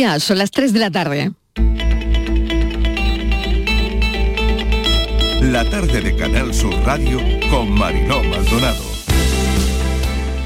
[0.00, 1.32] Ya, son las 3 de la tarde.
[5.42, 8.82] La tarde de Canal Sur Radio con Mariló Maldonado.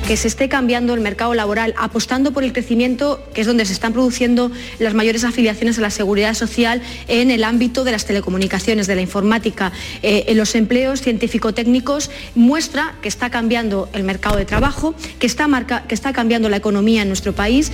[0.08, 3.74] Que se esté cambiando el mercado laboral, apostando por el crecimiento, que es donde se
[3.74, 8.88] están produciendo las mayores afiliaciones a la seguridad social en el ámbito de las telecomunicaciones,
[8.88, 9.70] de la informática,
[10.02, 15.46] eh, en los empleos científico-técnicos, muestra que está cambiando el mercado de trabajo, que está,
[15.46, 17.70] marca, que está cambiando la economía en nuestro país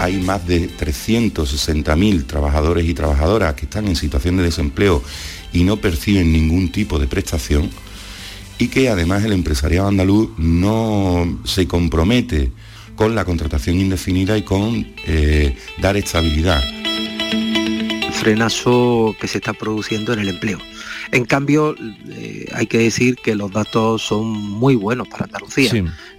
[0.00, 5.02] hay más de 360.000 trabajadores y trabajadoras que están en situación de desempleo
[5.52, 7.70] y no perciben ningún tipo de prestación
[8.58, 12.52] y que además el empresariado andaluz no se compromete
[12.96, 16.62] con la contratación indefinida y con eh, dar estabilidad.
[17.32, 20.58] El frenazo que se está produciendo en el empleo.
[21.10, 21.74] En cambio,
[22.08, 25.72] eh, hay que decir que los datos son muy buenos para Andalucía.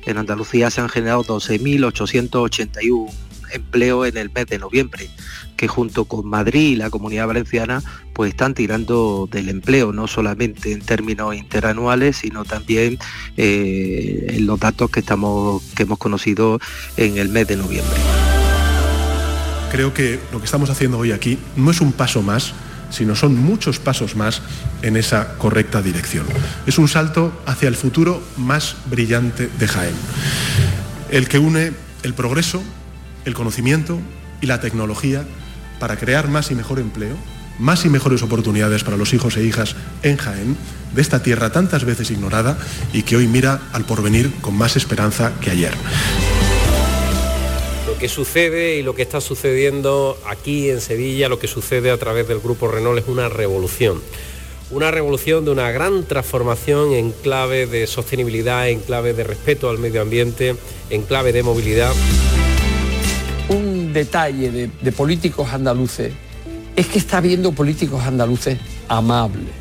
[0.05, 3.09] En Andalucía se han generado 12.881
[3.52, 5.09] empleo en el mes de noviembre,
[5.58, 7.81] que junto con Madrid y la Comunidad Valenciana
[8.14, 12.97] pues están tirando del empleo, no solamente en términos interanuales, sino también
[13.38, 16.59] eh, en los datos que, estamos, que hemos conocido
[16.97, 17.95] en el mes de noviembre.
[19.72, 22.53] Creo que lo que estamos haciendo hoy aquí no es un paso más,
[22.89, 24.41] sino son muchos pasos más
[24.81, 26.25] en esa correcta dirección.
[26.66, 29.95] Es un salto hacia el futuro más brillante de Jaén,
[31.09, 32.64] el que une el progreso
[33.26, 34.00] el conocimiento
[34.42, 35.26] y la tecnología
[35.80, 37.16] para crear más y mejor empleo,
[37.59, 40.58] más y mejores oportunidades para los hijos e hijas en Jaén,
[40.94, 42.58] de esta tierra tantas veces ignorada
[42.94, 45.73] y que hoy mira al porvenir con más esperanza que ayer.
[47.88, 51.98] Lo que sucede y lo que está sucediendo aquí en Sevilla, lo que sucede a
[51.98, 54.02] través del Grupo Renault es una revolución.
[54.72, 59.78] Una revolución de una gran transformación en clave de sostenibilidad, en clave de respeto al
[59.78, 60.56] medio ambiente,
[60.90, 61.94] en clave de movilidad
[63.95, 66.11] detalle de, políticos andaluces
[66.75, 69.53] es que está viendo políticos andaluces amables,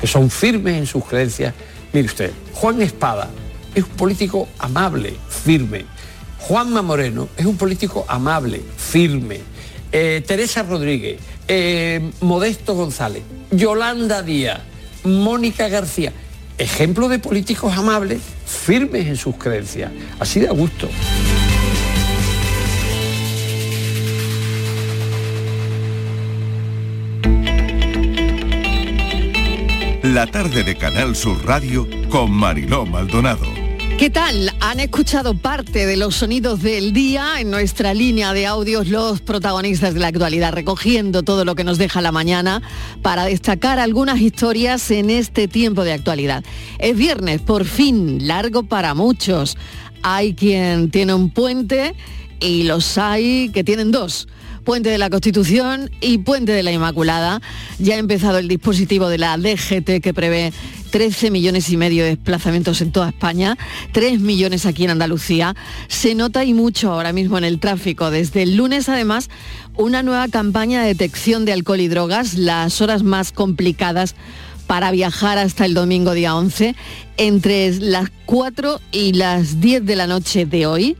[0.00, 1.52] que son firmes en sus creencias.
[1.92, 3.28] Mire usted, Juan Espada
[3.74, 5.84] es un político amable, firme.
[6.38, 9.40] Juanma Moreno es un político amable, firme.
[9.92, 14.60] Eh, Teresa Rodríguez, eh, Modesto González, Yolanda Díaz,
[15.04, 16.12] Mónica García,
[16.56, 19.92] ejemplo de políticos amables, firmes en sus creencias.
[20.18, 20.88] Así de a gusto.
[30.12, 33.44] La tarde de Canal Sur Radio con Mariló Maldonado.
[33.98, 34.54] ¿Qué tal?
[34.60, 39.94] Han escuchado parte de los sonidos del día en nuestra línea de audios los protagonistas
[39.94, 42.62] de la actualidad, recogiendo todo lo que nos deja la mañana
[43.02, 46.44] para destacar algunas historias en este tiempo de actualidad.
[46.78, 49.56] Es viernes, por fin, largo para muchos.
[50.02, 51.96] Hay quien tiene un puente
[52.38, 54.28] y los hay que tienen dos.
[54.66, 57.40] Puente de la Constitución y Puente de la Inmaculada.
[57.78, 60.52] Ya ha empezado el dispositivo de la DGT que prevé
[60.90, 63.56] 13 millones y medio de desplazamientos en toda España,
[63.92, 65.54] 3 millones aquí en Andalucía.
[65.86, 68.10] Se nota y mucho ahora mismo en el tráfico.
[68.10, 69.30] Desde el lunes, además,
[69.76, 74.16] una nueva campaña de detección de alcohol y drogas, las horas más complicadas
[74.66, 76.74] para viajar hasta el domingo día 11,
[77.18, 80.96] entre las 4 y las 10 de la noche de hoy.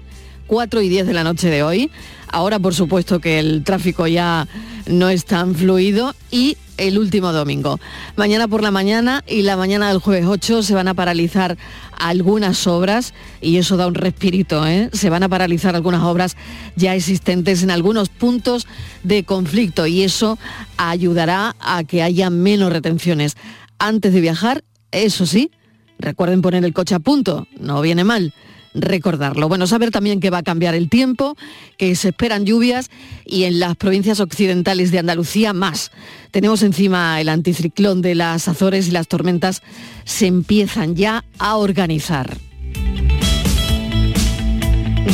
[0.46, 1.90] 4 y 10 de la noche de hoy
[2.28, 4.46] Ahora, por supuesto, que el tráfico ya
[4.86, 7.80] no es tan fluido y el último domingo.
[8.16, 11.56] Mañana por la mañana y la mañana del jueves 8 se van a paralizar
[11.98, 14.90] algunas obras y eso da un respirito, ¿eh?
[14.92, 16.36] Se van a paralizar algunas obras
[16.76, 18.66] ya existentes en algunos puntos
[19.02, 20.38] de conflicto y eso
[20.76, 23.36] ayudará a que haya menos retenciones.
[23.78, 25.50] Antes de viajar, eso sí,
[25.98, 28.34] recuerden poner el coche a punto, no viene mal
[28.76, 29.48] recordarlo.
[29.48, 31.36] Bueno, saber también que va a cambiar el tiempo,
[31.76, 32.90] que se esperan lluvias
[33.24, 35.90] y en las provincias occidentales de Andalucía más.
[36.30, 39.62] Tenemos encima el anticiclón de las Azores y las tormentas
[40.04, 42.36] se empiezan ya a organizar.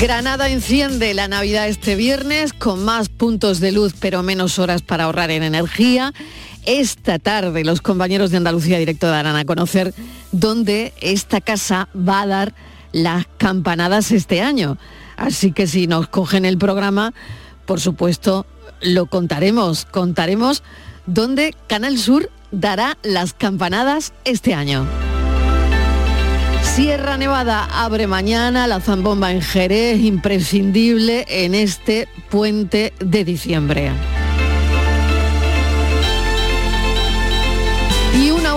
[0.01, 5.05] Granada enciende la Navidad este viernes con más puntos de luz pero menos horas para
[5.05, 6.13] ahorrar en energía.
[6.65, 9.95] Esta tarde los compañeros de Andalucía Directo darán a conocer
[10.33, 12.55] dónde esta casa va a dar
[12.93, 14.79] las campanadas este año.
[15.17, 17.13] Así que si nos cogen el programa,
[17.67, 18.47] por supuesto,
[18.81, 19.85] lo contaremos.
[19.85, 20.63] Contaremos
[21.07, 24.87] dónde Canal Sur dará las campanadas este año.
[26.63, 33.91] Sierra Nevada abre mañana, la zambomba en Jerez, imprescindible en este puente de diciembre.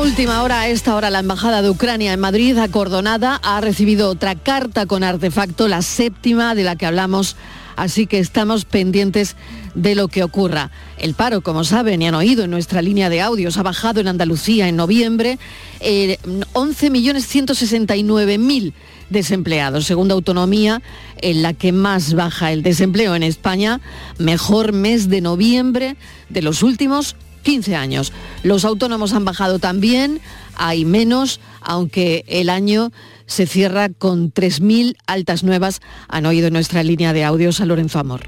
[0.06, 4.36] Última hora, a esta hora, la Embajada de Ucrania en Madrid, acordonada, ha recibido otra
[4.36, 7.36] carta con artefacto, la séptima de la que hablamos
[7.75, 9.36] Así que estamos pendientes
[9.74, 10.72] de lo que ocurra.
[10.98, 14.07] El paro, como saben y han oído en nuestra línea de audios, ha bajado en
[14.07, 15.38] Andalucía en noviembre
[15.81, 16.18] eh,
[16.54, 18.72] 11.169.000
[19.10, 19.86] desempleados.
[19.86, 20.81] Segunda autonomía
[21.22, 23.81] en la que más baja el desempleo en España,
[24.18, 25.98] mejor mes de noviembre
[26.30, 28.12] de los últimos 15 años.
[28.44, 30.19] Los autónomos han bajado también,
[30.56, 32.92] hay menos, aunque el año
[33.27, 38.21] se cierra con 3.000 altas nuevas, han oído nuestra línea de audios a Lorenzo Amor.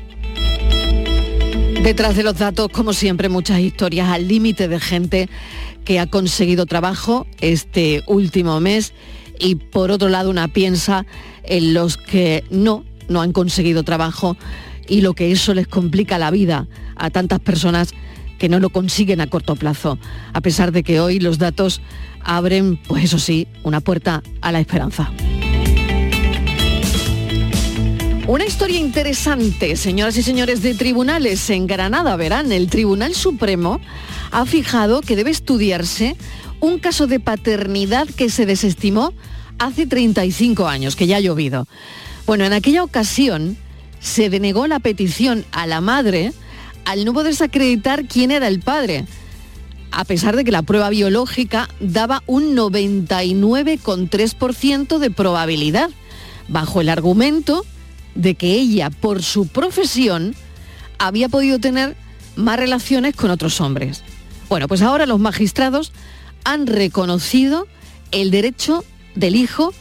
[1.83, 5.29] Detrás de los datos, como siempre, muchas historias al límite de gente
[5.83, 8.93] que ha conseguido trabajo este último mes
[9.39, 11.05] y por otro lado una piensa
[11.43, 14.37] en los que no, no han conseguido trabajo
[14.87, 16.67] y lo que eso les complica la vida
[16.97, 17.93] a tantas personas
[18.37, 19.97] que no lo consiguen a corto plazo,
[20.33, 21.81] a pesar de que hoy los datos
[22.21, 25.11] abren, pues eso sí, una puerta a la esperanza.
[28.27, 33.79] Una historia interesante, señoras y señores de tribunales en Granada, verán, el Tribunal Supremo
[34.31, 36.17] ha fijado que debe estudiarse
[36.59, 39.13] un caso de paternidad que se desestimó
[39.59, 41.67] hace 35 años, que ya ha llovido.
[42.25, 43.55] Bueno, en aquella ocasión
[44.01, 46.33] se denegó la petición a la madre
[46.87, 49.05] al no poder desacreditar quién era el padre,
[49.91, 55.89] a pesar de que la prueba biológica daba un 99,3% de probabilidad,
[56.47, 57.65] bajo el argumento
[58.15, 60.33] de que ella, por su profesión,
[60.97, 61.97] había podido tener
[62.37, 64.01] más relaciones con otros hombres.
[64.47, 65.91] Bueno, pues ahora los magistrados
[66.45, 67.67] han reconocido
[68.11, 69.73] el derecho del hijo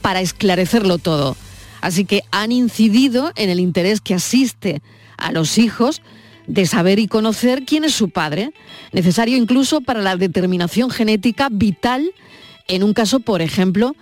[0.00, 1.36] para esclarecerlo todo.
[1.82, 4.80] Así que han incidido en el interés que asiste
[5.18, 6.00] a los hijos
[6.48, 8.52] de saber y conocer quién es su padre,
[8.92, 12.10] necesario incluso para la determinación genética vital
[12.66, 13.94] en un caso, por ejemplo,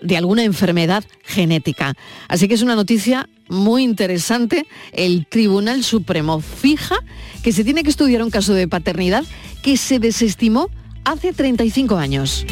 [0.00, 1.94] de alguna enfermedad genética.
[2.28, 4.66] Así que es una noticia muy interesante.
[4.92, 6.96] El Tribunal Supremo fija
[7.42, 9.24] que se tiene que estudiar un caso de paternidad
[9.62, 10.70] que se desestimó
[11.04, 12.44] hace 35 años.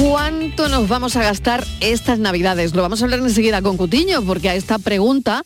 [0.00, 2.74] ¿Cuánto nos vamos a gastar estas navidades?
[2.74, 5.44] Lo vamos a hablar enseguida con Cutiño, porque a esta pregunta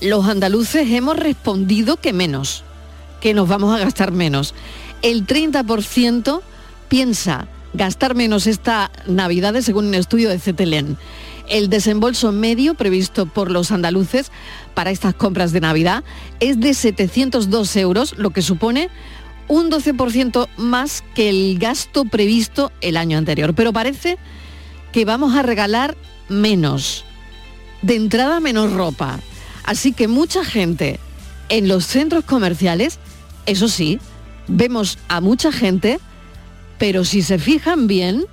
[0.00, 2.64] los andaluces hemos respondido que menos,
[3.20, 4.54] que nos vamos a gastar menos.
[5.02, 6.40] El 30%
[6.88, 10.96] piensa gastar menos esta Navidad, según un estudio de CETELEN.
[11.48, 14.30] El desembolso medio previsto por los andaluces
[14.74, 16.04] para estas compras de Navidad
[16.38, 18.88] es de 702 euros, lo que supone
[19.48, 23.52] un 12% más que el gasto previsto el año anterior.
[23.54, 24.16] Pero parece
[24.92, 25.96] que vamos a regalar
[26.28, 27.04] menos.
[27.82, 29.18] De entrada menos ropa.
[29.70, 30.98] Así que mucha gente
[31.48, 32.98] en los centros comerciales,
[33.46, 34.00] eso sí,
[34.48, 36.00] vemos a mucha gente
[36.80, 38.24] pero si se fijan bien,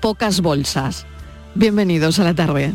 [0.00, 1.06] pocas bolsas.
[1.56, 2.72] Bienvenidos a la tarde.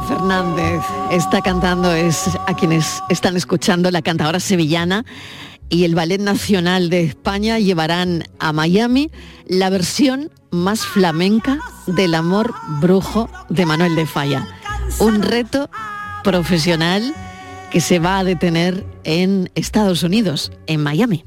[0.00, 5.04] Fernández está cantando, es a quienes están escuchando la cantadora sevillana
[5.68, 9.10] y el Ballet Nacional de España llevarán a Miami
[9.46, 14.46] la versión más flamenca del amor brujo de Manuel de Falla.
[14.98, 15.68] Un reto
[16.24, 17.14] profesional
[17.70, 21.24] que se va a detener en Estados Unidos, en Miami.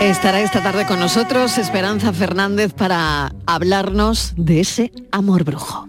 [0.00, 5.86] Estará esta tarde con nosotros Esperanza Fernández para hablarnos de ese amor brujo.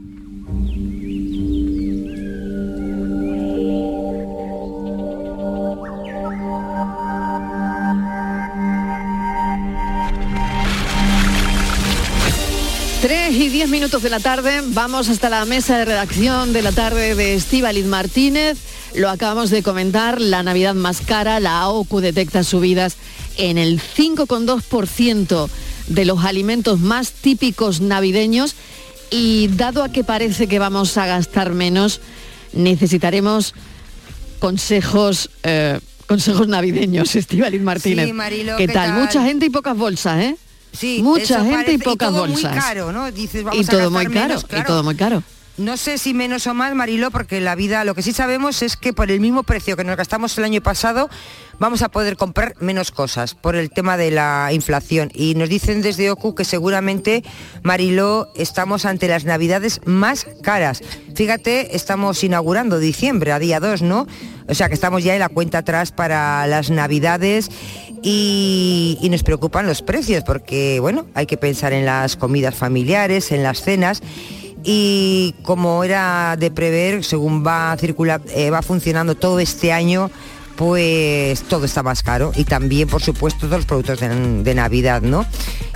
[13.01, 16.73] Tres y diez minutos de la tarde, vamos hasta la mesa de redacción de la
[16.73, 18.70] tarde de Estíbaliz Martínez.
[18.95, 22.98] Lo acabamos de comentar, la Navidad más cara, la AOCU detecta subidas
[23.38, 25.50] en el 5,2%
[25.88, 28.55] de los alimentos más típicos navideños
[29.10, 32.01] y dado a que parece que vamos a gastar menos,
[32.53, 33.53] necesitaremos
[34.39, 38.07] consejos, eh, consejos navideños, Estíbaliz Martínez.
[38.07, 38.89] Sí, Marilo, ¿Qué, ¿qué tal?
[38.91, 39.01] tal?
[39.01, 40.36] Mucha gente y pocas bolsas, ¿eh?
[40.74, 42.51] Sí, Mucha gente parece- y pocas todo bolsas.
[42.53, 43.12] Muy caro, ¿no?
[43.12, 45.24] Dices, vamos y todo muy caro, menos, y todo muy caro.
[45.58, 48.77] No sé si menos o más, Marilo, porque la vida, lo que sí sabemos es
[48.77, 51.10] que por el mismo precio que nos gastamos el año pasado,
[51.60, 55.12] vamos a poder comprar menos cosas por el tema de la inflación.
[55.13, 57.24] Y nos dicen desde OCU que seguramente,
[57.63, 60.81] Marilo, estamos ante las navidades más caras.
[61.15, 64.08] Fíjate, estamos inaugurando diciembre, a día 2, ¿no?
[64.48, 67.50] O sea que estamos ya en la cuenta atrás para las navidades
[68.01, 73.34] y, y nos preocupan los precios porque, bueno, hay que pensar en las comidas familiares,
[73.34, 74.01] en las cenas
[74.63, 80.11] y como era de prever, según va, circular, eh, va funcionando todo este año,
[80.55, 85.25] pues todo está más caro y también, por supuesto, todos los productos de, Navidad, ¿no?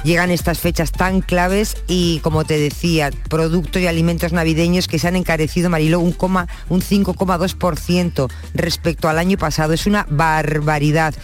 [0.04, 5.08] Llegan estas fechas tan claves y, como te decía, productos y alimentos navideños que se
[5.08, 9.74] han encarecido, Marilo, un, coma- un 5,2% respecto al año pasado.
[9.74, 11.16] Es una barbaridad.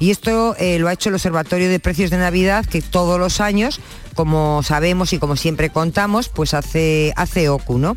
[0.00, 3.40] Y esto eh, lo ha hecho el Observatorio de Precios de Navidad, que todos los
[3.40, 3.80] años,
[4.14, 7.96] como sabemos y como siempre contamos, pues hace, hace OCU, ¿no?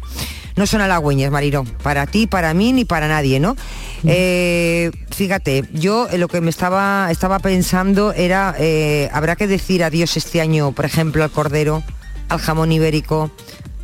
[0.56, 3.56] No son halagüeñas, Mariro, para ti, para mí, ni para nadie, ¿no?
[4.06, 9.84] Eh, fíjate, yo eh, lo que me estaba, estaba pensando era, eh, habrá que decir
[9.84, 11.84] adiós este año, por ejemplo, al cordero,
[12.30, 13.32] al jamón ibérico,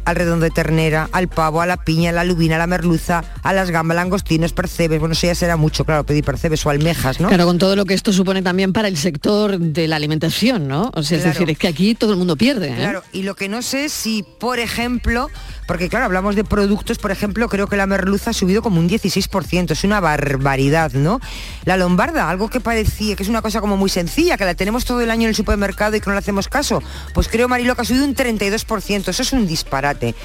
[0.10, 3.24] al redondo de ternera, al pavo, a la piña, a la lubina, a la merluza,
[3.44, 7.20] a las gambas, langostinos, percebes, bueno, eso ya será mucho, claro, pedir percebes o almejas,
[7.20, 7.28] ¿no?
[7.28, 10.92] Claro, con todo lo que esto supone también para el sector de la alimentación, ¿no?
[10.96, 12.70] O sea, es decir, es que aquí todo el mundo pierde.
[12.70, 12.76] ¿eh?
[12.76, 15.30] Claro, y lo que no sé es si, por ejemplo,
[15.70, 18.90] porque claro, hablamos de productos, por ejemplo, creo que la merluza ha subido como un
[18.90, 21.22] 16%, es una barbaridad, ¿no?
[21.64, 24.84] La lombarda, algo que parecía que es una cosa como muy sencilla, que la tenemos
[24.84, 26.82] todo el año en el supermercado y que no le hacemos caso,
[27.14, 30.16] pues creo, Marilo, que ha subido un 32%, eso es un disparate.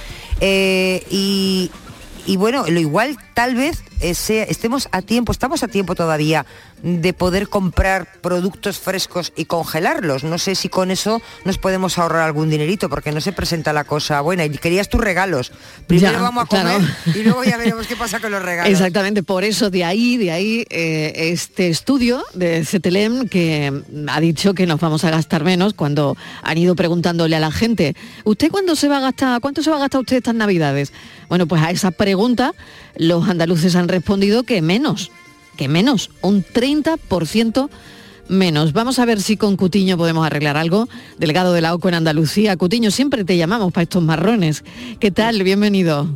[0.40, 1.70] Eh, y,
[2.38, 3.84] bueno, lo igual tal vez
[4.14, 6.46] sea- estemos a tiempo, estamos a tiempo todavía
[6.82, 10.22] de poder comprar productos frescos y congelarlos.
[10.24, 13.84] No sé si con eso nos podemos ahorrar algún dinerito, porque no se presenta la
[13.84, 14.44] cosa buena.
[14.44, 15.50] Y querías tus regalos.
[15.86, 16.74] Primero Ya, vamos a claro.
[16.74, 18.70] comer y luego ya veremos qué pasa con los regalos.
[18.70, 23.72] Exactamente, por eso de ahí, de ahí eh, este estudio de CETELEM que
[24.08, 27.96] ha dicho que nos vamos a gastar menos cuando han ido preguntándole a la gente,
[28.24, 30.92] ¿usted cuándo se va a gastar, cuánto se va a gastar usted estas navidades?
[31.30, 32.52] Bueno, pues a esa pregunta
[32.96, 35.10] los andaluces han respondido que menos,
[35.56, 37.68] que menos, un 30%
[38.28, 38.72] menos.
[38.72, 40.88] Vamos a ver si con Cutiño podemos arreglar algo.
[41.18, 42.56] Delegado de la OCO en Andalucía.
[42.56, 44.64] Cutiño, siempre te llamamos para estos marrones.
[45.00, 45.42] ¿Qué tal?
[45.42, 46.08] Bienvenido.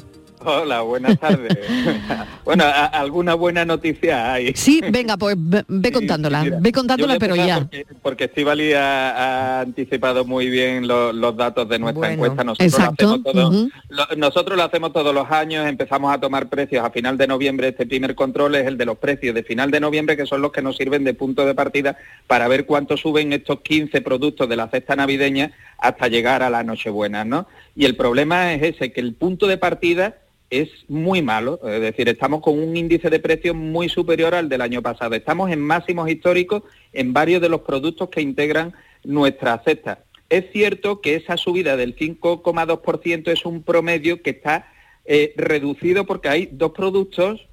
[0.45, 1.59] Hola, buenas tardes.
[2.45, 4.53] bueno, a- alguna buena noticia hay.
[4.55, 7.59] Sí, venga, pues ve, ve contándola, Mira, ve contándola, pero ya.
[7.61, 12.15] Porque, porque Estivali ha, ha anticipado muy bien lo- los datos de nuestra Bueno.
[12.15, 12.45] encuesta.
[12.45, 16.49] Nosotros Exacto, lo, hacemos todo- lo- nosotros lo hacemos todos los años, empezamos a tomar
[16.49, 17.69] precios a final de noviembre.
[17.69, 20.53] Este primer control es el de los precios de final de noviembre, que son los
[20.53, 24.57] que nos sirven de punto de partida para ver cuánto suben estos 15 productos de
[24.57, 27.47] la cesta navideña hasta llegar a la Nochebuena, ¿no?
[27.77, 30.17] Y el problema es ese, que el punto de partida
[30.51, 34.63] es muy malo, es decir, estamos con un índice de precios muy superior al del
[34.63, 35.15] año pasado.
[35.15, 36.63] Estamos en máximos históricos
[36.93, 38.73] en varios de los productos que integran
[39.05, 40.01] nuestra cesta.
[40.31, 44.71] Es cierto que esa subida del 5,2% es un promedio que está
[45.05, 47.47] eh, reducido porque hay dos productos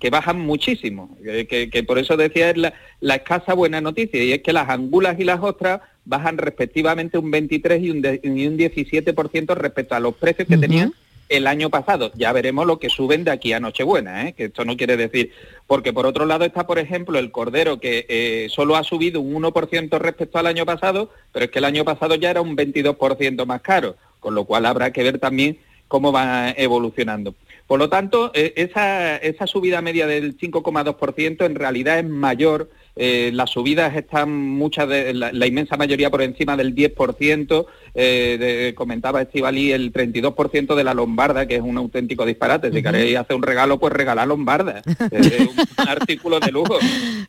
[0.00, 4.22] que bajan muchísimo, que, que- que por eso decía es la, la escasa buena noticia,
[4.24, 8.20] y es que las angulas y las ostras bajan respectivamente un 23 y un, de-
[8.24, 10.92] y un 17% respecto a los precios que tenían
[11.28, 12.10] el año pasado.
[12.14, 14.32] Ya veremos lo que suben de aquí a Nochebuena, ¿eh?
[14.32, 15.32] que esto no quiere decir,
[15.66, 19.42] porque por otro lado está, por ejemplo, el cordero que eh, solo ha subido un
[19.42, 23.46] 1% respecto al año pasado, pero es que el año pasado ya era un 22%
[23.46, 25.58] más caro, con lo cual habrá que ver también
[25.88, 27.34] cómo va evolucionando.
[27.68, 33.50] Por lo tanto, eh, esa, subida media del 5,2% en realidad es mayor eh, las
[33.50, 39.92] subidas están muchas de la, inmensa mayoría por encima del 10%, eh, comentaba Estivali el
[39.92, 42.72] 32% de la lombarda, que es un auténtico disparate.
[42.72, 44.82] Si queréis hacer un regalo, pues regalar lombarda.
[45.12, 46.76] es un, artículo de lujo.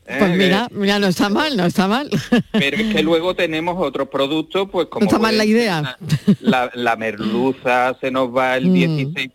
[0.04, 2.10] Pues mira, mira, no está mal, no está mal.
[2.50, 5.04] Pero es que luego tenemos otros productos, pues como...
[5.04, 5.96] No está mal la idea.
[6.40, 9.30] La, merluza se nos va el 16%,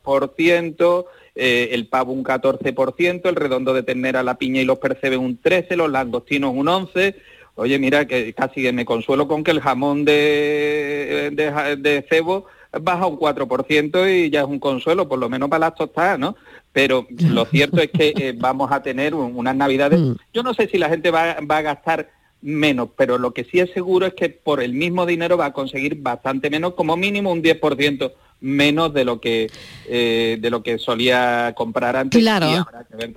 [0.75, 1.25] mm.
[1.38, 5.42] Eh, el pavo un 14%, el redondo de ternera, la piña y los percebes un
[5.42, 7.15] 13%, los langostinos un 11%.
[7.56, 12.46] Oye, mira, que casi me consuelo con que el jamón de, de, cebo
[12.82, 16.36] baja un 4% y ya es un consuelo, por lo menos para las tostadas, ¿no?
[16.74, 20.00] Pero lo cierto es que eh, vamos a tener unas navidades.
[20.00, 20.15] Mm.
[20.34, 22.10] Yo no sé si la gente va, va a gastar
[22.42, 25.54] menos, pero lo que sí es seguro es que por el mismo dinero va a
[25.54, 28.12] conseguir bastante menos, como mínimo un 10%
[28.42, 29.50] menos de lo que
[29.88, 32.20] eh, de lo que solía comprar antes.
[32.20, 32.68] Claro,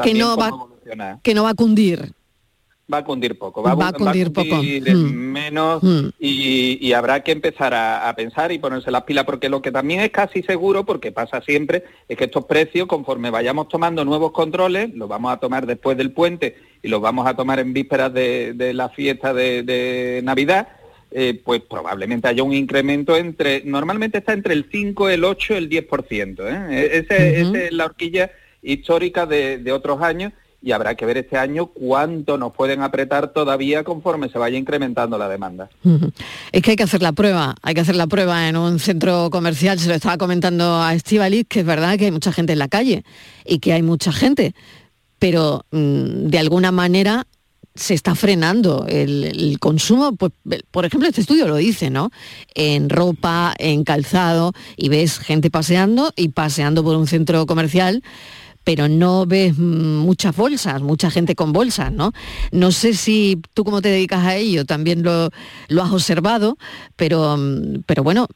[0.02, 0.50] que, no va,
[1.22, 2.12] que no va a cundir.
[2.90, 4.62] Va a cundir poco, va, a cundir, poco.
[4.62, 5.12] Mm.
[5.12, 6.08] menos mm.
[6.18, 10.10] y, habrá que empezar a, pensar y ponerse las pilas porque lo que también es
[10.10, 15.06] casi seguro, porque pasa siempre, es que estos precios, conforme vayamos tomando nuevos controles, los
[15.06, 18.88] vamos a tomar después del puente y los vamos a tomar en vísperas de, la
[18.88, 20.68] fiesta de Navidad,
[21.10, 25.70] eh, pues probablemente haya un incremento entre, normalmente está entre el 5, el 8, el
[25.70, 26.40] 10%.
[26.40, 26.90] ¿eh?
[26.98, 28.30] Esa es la horquilla
[28.62, 33.84] histórica de, otros años y habrá que ver este año cuánto nos pueden apretar todavía
[33.84, 35.70] conforme se vaya incrementando la demanda.
[36.52, 39.30] Es que hay que hacer la prueba, hay que hacer la prueba en un centro
[39.30, 42.58] comercial, se lo estaba comentando a Estivalis, que es verdad que hay mucha gente en
[42.58, 43.04] la calle
[43.46, 44.54] y que hay mucha gente,
[45.18, 47.26] pero mm, de alguna manera
[47.78, 50.32] se está frenando el, consumo, pues,
[50.70, 52.10] por ejemplo, este estudio lo dice, ¿no?
[52.54, 58.02] En ropa, en calzado, y ves gente paseando y paseando por un centro comercial,
[58.64, 62.12] pero no ves muchas bolsas, mucha gente con bolsas, ¿no?
[62.52, 65.30] No sé si tú como te dedicas a ello también lo,
[65.82, 66.58] has observado,
[66.96, 67.38] pero,
[68.02, 68.26] bueno,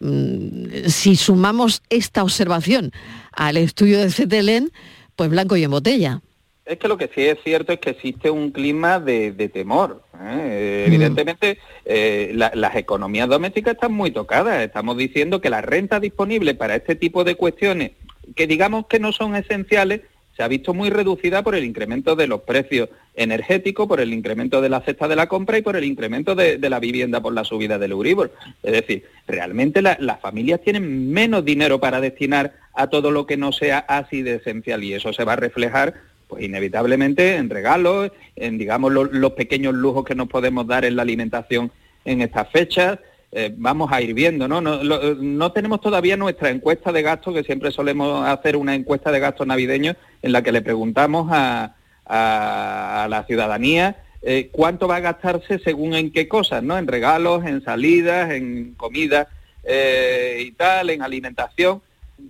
[0.87, 2.93] si sumamos esta observación
[3.33, 4.73] al estudio de CETELEN,
[5.17, 6.23] pues blanco y en botella.
[6.65, 10.03] Es que lo que sí es cierto es que existe un clima de, temor.
[10.21, 10.85] ¿eh?
[10.87, 14.63] Evidentemente, eh, las economías domésticas están muy tocadas.
[14.63, 17.93] Estamos diciendo que la renta disponible para este tipo de cuestiones,
[18.37, 20.03] que digamos que no son esenciales,
[20.37, 24.63] se ha visto muy reducida por el incremento de los precios energéticos, por el incremento
[24.63, 27.45] de la cesta de la compra y por el incremento de, la vivienda por la
[27.45, 28.33] subida del Euribor.
[28.63, 33.53] Es decir, realmente las familias tienen menos dinero para destinar a todo lo que no
[33.53, 38.57] sea así de esencial y eso se va a reflejar pues inevitablemente en regalos, en
[38.57, 41.71] digamos los pequeños lujos que nos podemos dar en la alimentación
[42.07, 42.99] en estas fechas.
[43.33, 44.63] Eh, vamos a ir viendo, ¿no?
[44.63, 45.53] ¿no?
[45.53, 49.95] tenemos todavía nuestra encuesta de gasto, que siempre solemos hacer una encuesta de gasto navideño
[50.23, 51.75] en la que le preguntamos a,
[52.09, 56.79] la ciudadanía eh, cuánto va a gastarse según en qué cosas, ¿no?
[56.79, 59.29] En regalos, en salidas, en comida
[59.65, 61.83] eh, y tal, en alimentación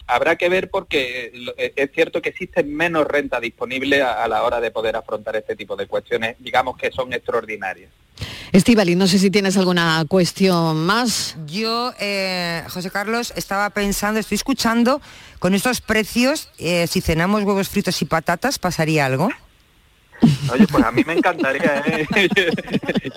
[0.06, 4.60] habrá que ver porque eh, es cierto que existe menos renta disponible a, la hora
[4.60, 7.90] de poder afrontar este tipo de cuestiones, digamos que son extraordinarias.
[8.52, 11.36] Estivali, no sé si tienes alguna cuestión más.
[11.46, 15.00] Yo, eh, José Carlos, estaba pensando, estoy escuchando,
[15.38, 19.30] con estos precios, eh, si cenamos huevos fritos y patatas, ¿pasaría algo?
[20.52, 22.06] Oye, pues a mí me encantaría, ¿eh?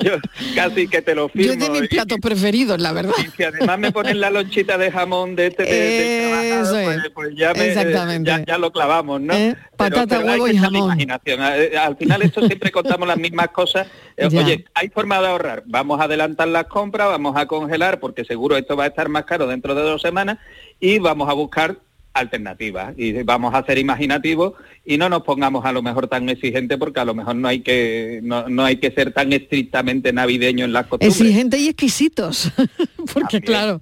[0.02, 0.14] yo,
[0.56, 1.48] casi que te lo firmo.
[1.48, 3.14] Yo es de mis platos preferidos, la verdad.
[3.20, 7.54] Y si además me ponen la lonchita de jamón de este de, pues, pues, ya,
[8.46, 9.34] ya, lo clavamos, ¿no?
[9.34, 9.56] ¿Eh?
[9.76, 11.00] Patata, huevo y jamón.
[11.00, 13.88] Eh, al final esto siempre contamos las mismas cosas.
[14.18, 15.64] Eh, oye, hay forma de ahorrar.
[15.66, 19.26] Vamos a adelantar las compras, vamos a congelar, porque seguro esto va a estar más
[19.26, 20.38] caro dentro de dos semanas,
[20.80, 21.78] y vamos a buscar
[22.16, 24.54] alternativas y vamos a ser imaginativos
[24.86, 27.60] y no nos pongamos a lo mejor tan exigentes porque a lo mejor no hay
[27.60, 31.20] que no, hay que ser tan estrictamente navideño en las costumbres.
[31.20, 32.52] Exigentes y exquisitos,
[33.14, 33.82] porque claro,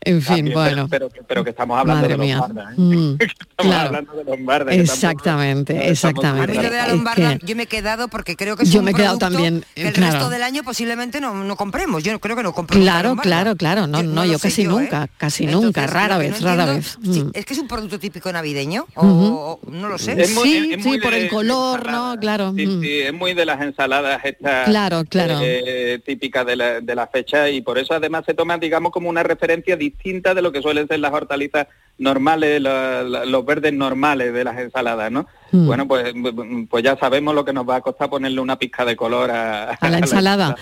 [0.00, 0.88] en fin, bueno.
[0.88, 2.70] Pero, pero, que estamos hablando de Lombarda.
[2.70, 2.74] ¿eh?
[2.76, 3.16] Mm,
[3.50, 4.72] estamos hablando de Lombarda.
[4.72, 6.58] Exactamente, exactamente.
[6.58, 8.86] A mí de la Lombarda yo me he quedado porque creo que es yo un
[8.86, 12.02] me he quedado también, que el resto del año posiblemente no, no, compremos.
[12.02, 12.78] Yo creo que no compro.
[12.78, 13.86] Claro, claro, claro.
[13.86, 15.08] No, no, yo casi nunca, ¿eh?
[15.16, 16.98] casi nunca, rara vez, rara vez.
[17.00, 17.30] Mm.
[17.34, 21.28] Es que es un producto típico navideño o, no lo sé sí, sí, por el
[21.28, 22.16] color, ¿no?
[22.20, 22.52] Claro.
[22.56, 25.40] Sí, sí, es muy de las ensaladas estas claro, claro.
[25.42, 29.08] Eh, típicas de la, de la fecha y por eso además se toma, digamos, como
[29.08, 31.66] una referencia distinta de lo que suelen ser las hortalizas
[31.98, 35.26] normales, los verdes normales de las ensaladas, ¿no?
[35.52, 35.66] Mm.
[35.66, 36.12] Bueno, pues,
[36.68, 39.72] pues ya sabemos lo que nos va a costar ponerle una pizca de color a,
[39.72, 40.56] a la ensalada.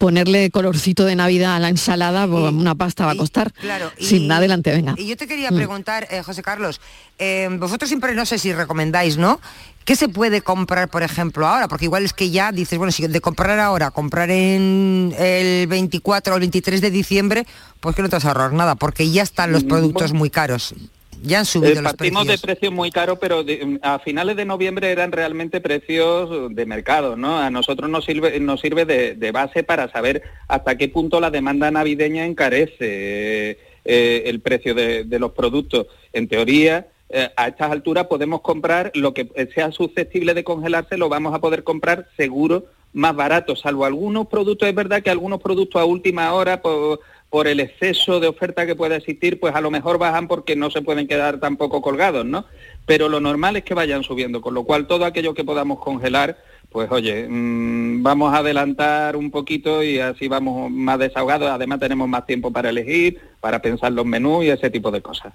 [0.00, 3.52] Ponerle colorcito de Navidad a la ensalada, una pasta va a costar.
[3.52, 4.94] claro, Sin adelante, venga.
[4.96, 5.56] Y yo te quería mm.
[5.56, 6.80] preguntar, eh, José Carlos,
[7.18, 9.40] eh, vosotros siempre no sé si recomendáis, ¿no?
[9.84, 11.68] ¿Qué se puede comprar, por ejemplo, ahora?
[11.68, 16.32] Porque igual es que ya dices, bueno, si de comprar ahora, comprar en el 24
[16.32, 17.46] o el 23 de diciembre,
[17.80, 20.30] pues que no te vas a ahorrar nada, porque ya están los mm, productos muy
[20.30, 20.74] caros.
[21.22, 23.44] Ya han subido eh, los partimos de precios muy caros, pero
[23.82, 27.38] a finales de noviembre eran realmente precios de mercado, ¿no?
[27.38, 31.70] A nosotros nos sirve, nos sirve de, base para saber hasta qué punto la demanda
[31.70, 35.86] navideña encarece eh, el precio de, los productos.
[36.12, 41.08] En teoría, eh, a estas alturas podemos comprar lo que sea susceptible de congelarse, lo
[41.08, 45.80] vamos a poder comprar seguro más barato, salvo algunos productos, es verdad que algunos productos
[45.80, 46.98] a última hora, pues,
[47.30, 50.70] por el exceso de oferta que pueda existir, pues a lo mejor bajan porque no
[50.70, 52.44] se pueden quedar tampoco colgados, ¿no?
[52.86, 56.38] Pero lo normal es que vayan subiendo, con lo cual todo aquello que podamos congelar,
[56.70, 62.08] pues oye, mm, vamos a adelantar un poquito y así vamos más desahogados, además tenemos
[62.08, 65.32] más tiempo para elegir, para pensar los menús y ese tipo de cosas.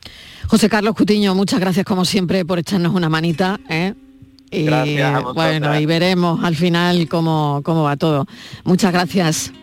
[0.47, 3.57] José Carlos Cutiño, muchas gracias como siempre por echarnos una manita.
[3.69, 3.93] ¿eh?
[4.51, 8.27] Y, gracias bueno, y veremos al final cómo, cómo va todo.
[8.65, 9.53] Muchas gracias.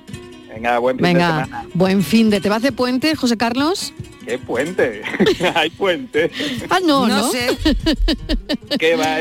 [0.54, 1.66] Venga, buen fin Venga, de semana.
[1.74, 2.40] buen fin de.
[2.40, 3.92] ¿Te vas de puente, José Carlos?
[4.26, 5.02] ¿Qué puente?
[5.54, 6.30] Hay puente.
[6.70, 7.56] Ah, no, no, sé.
[8.78, 9.16] ¿Qué va?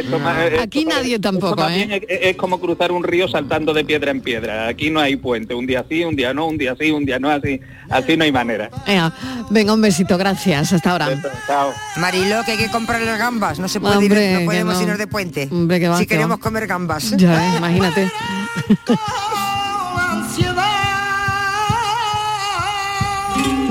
[0.61, 2.05] Aquí nadie tampoco, ¿eh?
[2.07, 4.67] Es, como cruzar un río saltando de piedra en piedra.
[4.67, 5.55] Aquí no hay puente.
[5.55, 7.59] Un día sí, un día no, un día sí, un día no, así.
[7.89, 8.69] Así no hay manera.
[9.49, 10.73] Venga, un besito, gracias.
[10.73, 11.07] Hasta ahora.
[11.47, 11.73] chao.
[11.97, 13.57] Marilo, que hay que comprar las gambas.
[13.57, 15.49] No se puede ir, no podemos irnos de puente.
[15.97, 17.11] si queremos comer gambas.
[17.17, 18.11] Ya, imagínate.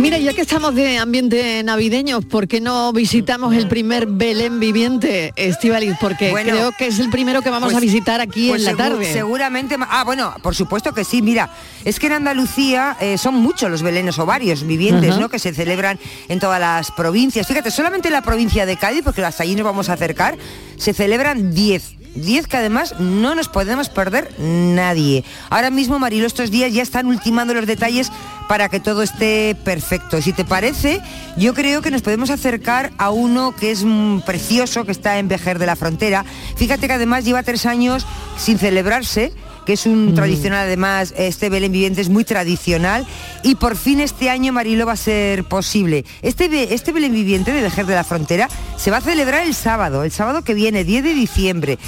[0.01, 5.35] Mira, ya que estamos de ambiente navideño, ¿por qué no visitamos el primer Belén viviente,
[5.37, 5.95] Estivaliz?
[6.01, 8.77] Porque creo que es el primero que vamos a pues, visitar aquí pues en la
[8.77, 9.13] tarde.
[9.13, 11.21] Seguramente, ah, bueno, por supuesto que sí.
[11.21, 11.51] Mira,
[11.85, 15.29] es que en Andalucía eh, son muchos los belenes o varios vivientes, ¿no?
[15.29, 17.47] Que se celebran en todas las provincias.
[17.47, 20.39] Fíjate, solamente en la provincia de Cádiz, porque hasta allí nos vamos a acercar,
[20.79, 25.25] se celebran 10 10 que además no nos podemos perder nadie.
[25.49, 28.11] Ahora mismo, Marilo, estos días ya están ultimando los detalles
[28.49, 30.21] para que todo esté perfecto.
[30.21, 31.01] Si te parece,
[31.37, 33.85] yo creo que nos podemos acercar a uno que es
[34.27, 36.25] precioso, que está en Vejer de la Frontera.
[36.57, 39.33] Fíjate que además lleva tres años sin celebrarse
[39.71, 40.15] que es un mm.
[40.17, 43.07] tradicional además, este Belén Viviente es muy tradicional
[43.45, 46.05] y por fin este año Marilo va a ser posible.
[46.23, 50.03] Este, este Belén Viviente de Vejer de la Frontera se va a celebrar el sábado,
[50.03, 51.79] el sábado que viene, 10 de diciembre.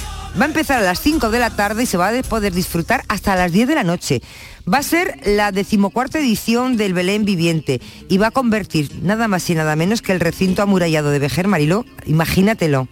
[0.40, 3.02] Va a empezar a las 5 de la tarde y se va a poder disfrutar
[3.08, 4.22] hasta las 10 de la noche.
[4.72, 9.50] Va a ser la decimocuarta edición del Belén Viviente y va a convertir nada más
[9.50, 12.86] y nada menos que el recinto amurallado de Vejer Marilo, imagínatelo,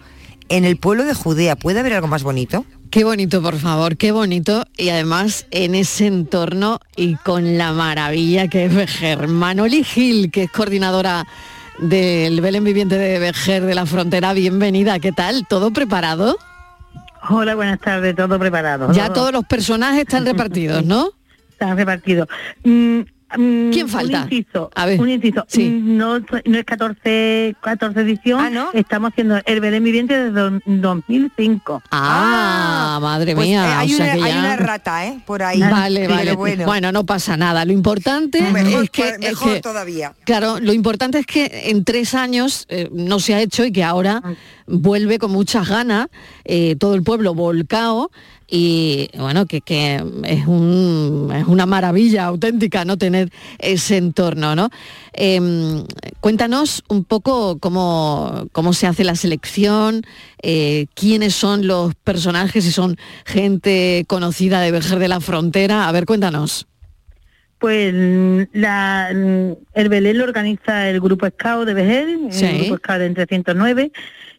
[0.49, 1.55] en el pueblo de Judea.
[1.55, 2.65] ¿Puede haber algo más bonito?
[2.91, 4.65] Qué bonito, por favor, qué bonito.
[4.77, 9.29] Y además en ese entorno y con la maravilla que es Vejer.
[9.29, 11.25] Manoli Gil, que es coordinadora
[11.79, 14.99] del Belén Viviente de Vejer de la Frontera, bienvenida.
[14.99, 15.47] ¿Qué tal?
[15.47, 16.37] ¿Todo preparado?
[17.29, 18.91] Hola, buenas tardes, todo preparado.
[18.91, 21.11] Ya todos los personajes están repartidos, ¿no?
[21.51, 22.27] Están repartidos.
[22.63, 24.23] Mm, Mm, ¿Quién falta?
[24.23, 24.71] Un inciso.
[24.75, 24.99] A ver.
[24.99, 25.45] Un inciso.
[25.55, 28.39] Mm, no, no es 14, 14 edición.
[28.39, 28.69] Ah, ¿no?
[28.73, 31.83] Estamos haciendo el Belén Viviente desde 2005.
[31.91, 33.65] Ah, ah, madre pues, mía.
[33.65, 33.93] Eh, hay,
[34.33, 35.19] una, rata, ¿eh?
[35.25, 35.59] Por ahí.
[35.59, 36.35] Vale, vale.
[36.35, 36.91] Bueno.
[36.91, 37.65] no pasa nada.
[37.65, 39.17] Lo importante es que...
[39.19, 40.13] Mejor todavía.
[40.25, 43.83] Claro, lo importante es que en tres años eh, no se ha hecho y que
[43.83, 44.33] ahora ah.
[44.67, 46.07] vuelve con muchas ganas,
[46.43, 48.11] eh, todo el pueblo volcado
[48.53, 49.63] y bueno, que,
[50.25, 54.69] es, una maravilla auténtica no tener ese entorno, ¿no?
[55.13, 55.85] Em,
[56.19, 60.01] cuéntanos un poco cómo, cómo, se hace la selección,
[60.43, 65.87] eh, quiénes son los personajes, si son gente conocida de Vejer de la Frontera.
[65.87, 66.67] A ver, cuéntanos.
[67.57, 67.93] Pues
[68.51, 73.91] la, el Belén lo organiza el Grupo Scout de Vejer, el Grupo Scout de 309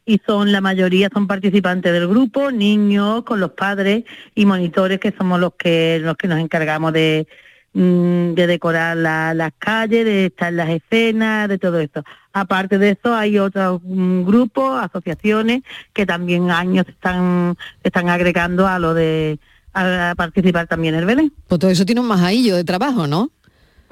[0.05, 5.15] y son la mayoría son participantes del grupo, niños con los padres y monitores que
[5.17, 7.27] somos los que los que nos encargamos de,
[7.73, 12.03] mm, de decorar las calles, de estar las escenas, de todo eso.
[12.33, 15.63] Aparte de eso hay otros mm, grupos, asociaciones
[15.93, 19.39] que también años están están agregando a lo de
[19.75, 21.33] a participar también el Belén.
[21.49, 23.31] Pues todo eso tiene un majadillo de trabajo, ¿no?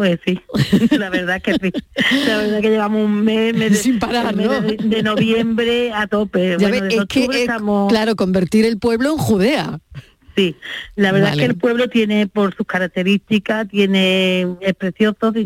[0.00, 0.40] Pues sí,
[0.96, 1.72] la verdad que sí.
[2.26, 6.54] La verdad que llevamos un mes, sin parar, de, noviembre a tope.
[6.54, 7.46] es que
[7.90, 9.78] claro, convertir el pueblo en Judea.
[10.34, 10.56] Sí,
[10.96, 15.44] la verdad es que el pueblo tiene por sus características, tiene es precioso y,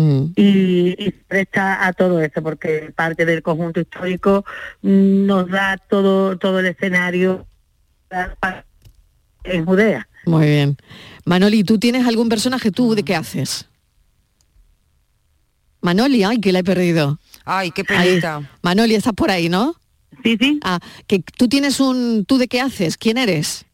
[0.00, 0.32] mm.
[0.36, 4.44] y, presta a todo eso, porque parte del conjunto histórico
[4.80, 7.48] nos da todo todo el escenario
[9.42, 10.08] en Judea.
[10.24, 10.76] Muy bien.
[11.24, 12.70] Manoli, ¿tú tienes algún personaje?
[12.70, 13.68] ¿Tú de qué haces?
[15.80, 17.18] Manoli, ay, que la he perdido.
[17.44, 18.42] Ay, qué penita.
[18.62, 19.74] Manoli, estás por ahí, ¿no?
[20.22, 20.58] Sí, sí.
[20.62, 22.24] Ah, que tú tienes un...
[22.26, 22.96] ¿Tú de qué haces?
[22.96, 23.64] ¿Quién eres?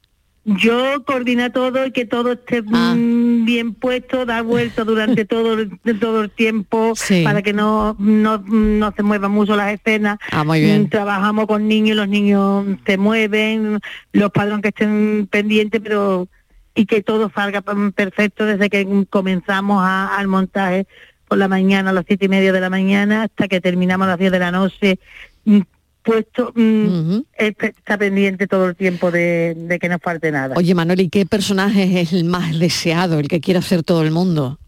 [0.47, 2.95] Yo coordina todo y que todo esté ah.
[2.95, 5.57] mm, bien puesto, da vuelta durante todo,
[5.99, 6.93] todo el tiempo
[7.25, 10.19] para que no, no, se muevan mucho las escenas.
[10.31, 10.83] Ah, muy bien.
[10.83, 13.81] Mm, trabajamos con niños, los niños se mueven,
[14.13, 16.29] los padres que estén pendientes, pero
[16.75, 20.87] y que todo salga perfecto desde que comenzamos al montaje
[21.35, 24.11] por la mañana a las siete y media de la mañana hasta que terminamos a
[24.11, 25.01] las diez de la noche
[25.45, 25.63] mm,
[26.05, 30.55] puesto mm, está pendiente todo el tiempo de, que no falte nada.
[30.57, 34.13] Oye Manuel, ¿y qué personaje es el más deseado, el que quiere hacer todo el
[34.13, 34.61] mundo?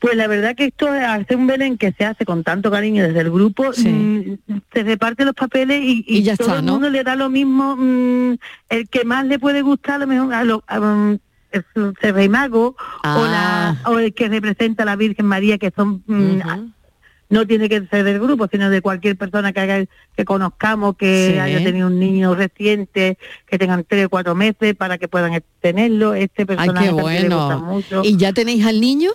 [0.00, 3.20] Pues la verdad que esto hace un Belén que se hace con tanto cariño desde
[3.20, 4.34] el grupo, mm,
[4.70, 7.74] se reparte los papeles y, ya todo el mundo le da lo mismo,
[8.68, 10.62] el que más le puede gustar, a lo mejor a, lo,
[11.74, 13.90] el Rey Mago o, la, ah.
[13.90, 16.40] o el que representa a la Virgen María, que son mm,
[17.28, 19.84] no tiene que ser del grupo, sino de cualquier persona que haga,
[20.16, 24.98] que conozcamos, que haya tenido un niño reciente, que tengan tres o cuatro meses para
[24.98, 26.14] que puedan tenerlo.
[26.14, 27.60] Este personaje Ay, qué bueno.
[27.60, 28.02] mucho.
[28.04, 29.10] ¿Y ya tenéis al niño?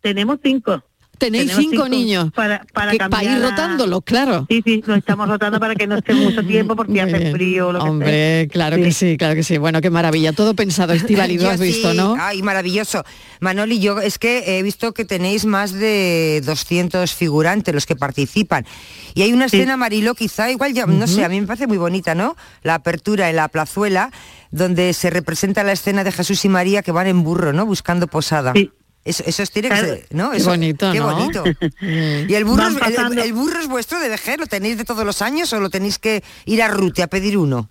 [0.00, 0.82] Tenemos cinco.
[1.18, 4.46] Tenéis cinco, niños para, para, ir rotándolos, claro.
[4.48, 7.72] Sí, sí, lo estamos rotando para que no esté mucho tiempo porque hace frío.
[7.72, 9.58] Lo Hombre, claro que sí, claro que sí.
[9.58, 10.32] Bueno, qué maravilla.
[10.32, 12.16] Todo pensado, Estival, lo has visto, ¿no?
[12.18, 13.04] Ay, maravilloso.
[13.40, 18.66] Manoli, yo es que he visto que tenéis más de 200 figurantes los que participan.
[19.14, 21.78] Y hay una escena, Marilo, quizá igual, ya, no sé, a mí me parece muy
[21.78, 22.36] bonita, ¿no?
[22.62, 24.10] La apertura en la plazuela,
[24.50, 27.64] donde se representa la escena de Jesús y María que van en burro, ¿no?
[27.66, 28.52] Buscando posada.
[28.54, 28.70] Sí.
[29.06, 30.32] Eso, eso tiene que ser, ¿no?
[30.32, 31.44] Qué bonito, qué bonito.
[31.80, 34.40] ¿Y el burro, el, burro es vuestro de vejer?
[34.40, 37.38] ¿Lo tenéis de todos los años o lo tenéis que ir a Rute a pedir
[37.38, 37.70] uno?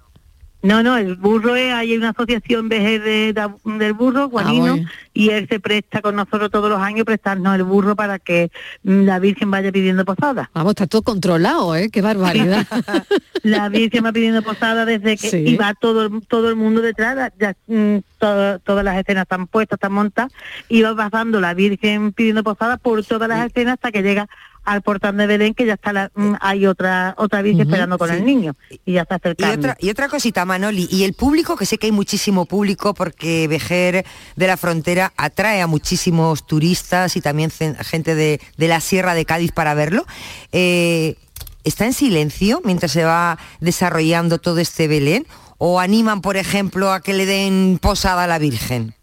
[0.65, 5.47] No, no, el burro es, hay una asociación de, del burro, Juanino, ah, y él
[5.47, 8.49] se presta con nosotros todos los años prestarnos el burro para que
[8.82, 10.49] la Virgen vaya pidiendo posada.
[10.56, 11.91] Vamos, está todo controlado, ¿eh?
[11.91, 12.65] Qué barbaridad.
[13.43, 17.97] la Virgen va pidiendo posada desde que iba todo, todo el mundo detrás, ya, mm,
[18.17, 20.32] todas las escenas están puestas, están montadas,
[20.67, 24.28] y va pasando la Virgen pidiendo posada por todas las escenas hasta que llega
[24.65, 28.25] al portal de Belén que ya está mm, hay otra otra vez esperando con el
[28.25, 29.47] niño y ya está cerca.
[29.47, 32.93] Y otra, y otra cosita, Manoli, y el público, que sé que hay muchísimo público
[32.93, 39.13] porque Vejer de la Frontera atrae a muchísimos turistas y también gente de, la Sierra
[39.13, 40.06] de Cádiz para verlo.
[40.51, 41.15] Eh,
[41.63, 45.25] ¿Está en silencio mientras se va desarrollando todo este Belén?
[45.58, 48.93] ¿O animan, por ejemplo, a que le den posada a la Virgen?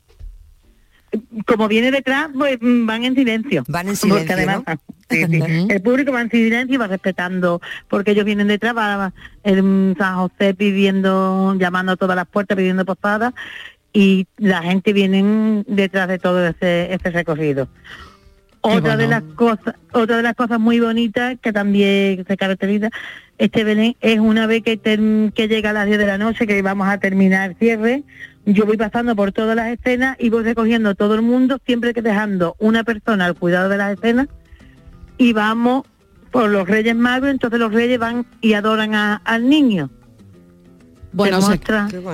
[1.47, 3.65] Como viene detrás, pues mm, van en silencio.
[3.69, 4.65] Van en silencio.
[5.69, 9.97] El público va en silencio y va respetando, porque ellos vienen detrás, va el mm,
[9.99, 13.35] San José pidiendo, llamando a todas las puertas, pidiendo posadas,
[13.93, 17.69] y la gente viene detrás de todo ese, ese recorrido.
[18.63, 22.89] otra de las cosas, otra de las cosas muy bonitas que también se caracteriza
[23.43, 26.63] este Belén es una vez que, que llega a las 10 de la noche, que
[26.63, 28.05] vamos a terminar el cierre,
[28.45, 32.03] yo voy pasando por todas las escenas y voy recogiendo todo el mundo, siempre que
[32.03, 34.29] dejando una persona al cuidado de las escenas
[35.17, 35.85] y vamos
[36.31, 39.91] por los Reyes Magos, entonces los Reyes van y adoran al niño.
[41.13, 41.41] Bueno,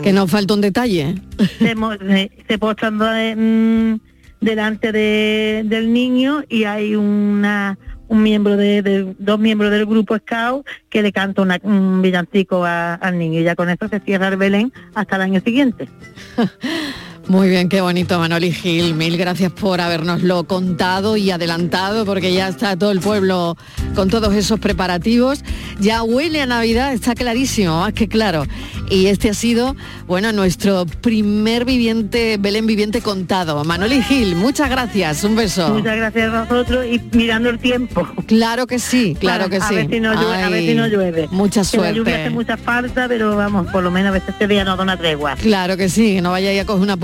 [0.02, 1.14] que nos falta un detalle.
[1.58, 4.00] Se, se, postran mm,
[4.40, 11.02] delante del niño y hay una un miembro de, dos miembros del grupo Scout que
[11.02, 15.16] le canta un villancico al niño y ya con eso se cierra el Belén hasta
[15.16, 15.88] el año siguiente.
[17.28, 18.94] Muy bien, qué bonito Manoli Gil.
[18.94, 23.54] Mil gracias por habernoslo contado y adelantado porque ya está todo el pueblo
[23.94, 25.44] con todos esos preparativos.
[25.78, 28.46] Ya huele a Navidad, está clarísimo, más que claro.
[28.90, 33.62] Y este ha sido, bueno, nuestro primer viviente, Belén viviente contado.
[33.62, 35.68] Manoli Gil, muchas gracias, un beso.
[35.68, 38.08] Muchas gracias a vosotros y mirando el tiempo.
[38.26, 39.74] Claro que sí, claro que sí.
[39.74, 41.28] a Ver si no llueve, a ver si no llueve.
[41.30, 41.92] Mucha suerte.
[41.92, 44.78] La lluvia hace mucha falta, pero vamos, por lo menos a veces este día nos
[44.78, 45.36] da una tregua.
[45.36, 46.96] Claro que sí, que no vaya a coger una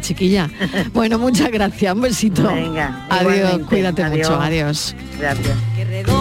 [0.00, 0.50] chiquilla.
[0.92, 2.52] bueno, muchas gracias, un besito.
[2.52, 3.06] Venga.
[3.08, 4.94] Adiós, cuídate mucho, adiós.
[5.18, 6.15] Gracias.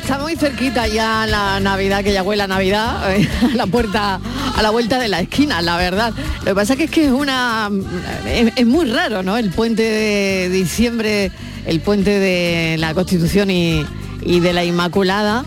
[0.00, 3.16] Cerquita ya la Navidad, que ya huele a Navidad, a
[3.54, 4.20] la puerta,
[4.56, 6.12] a la vuelta de la esquina, la verdad.
[6.40, 7.70] Lo que pasa es que es una
[8.26, 9.36] es, muy raro, ¿no?
[9.36, 11.30] El puente de diciembre,
[11.66, 13.84] el puente de la Constitución y,
[14.22, 15.44] y de la Inmaculada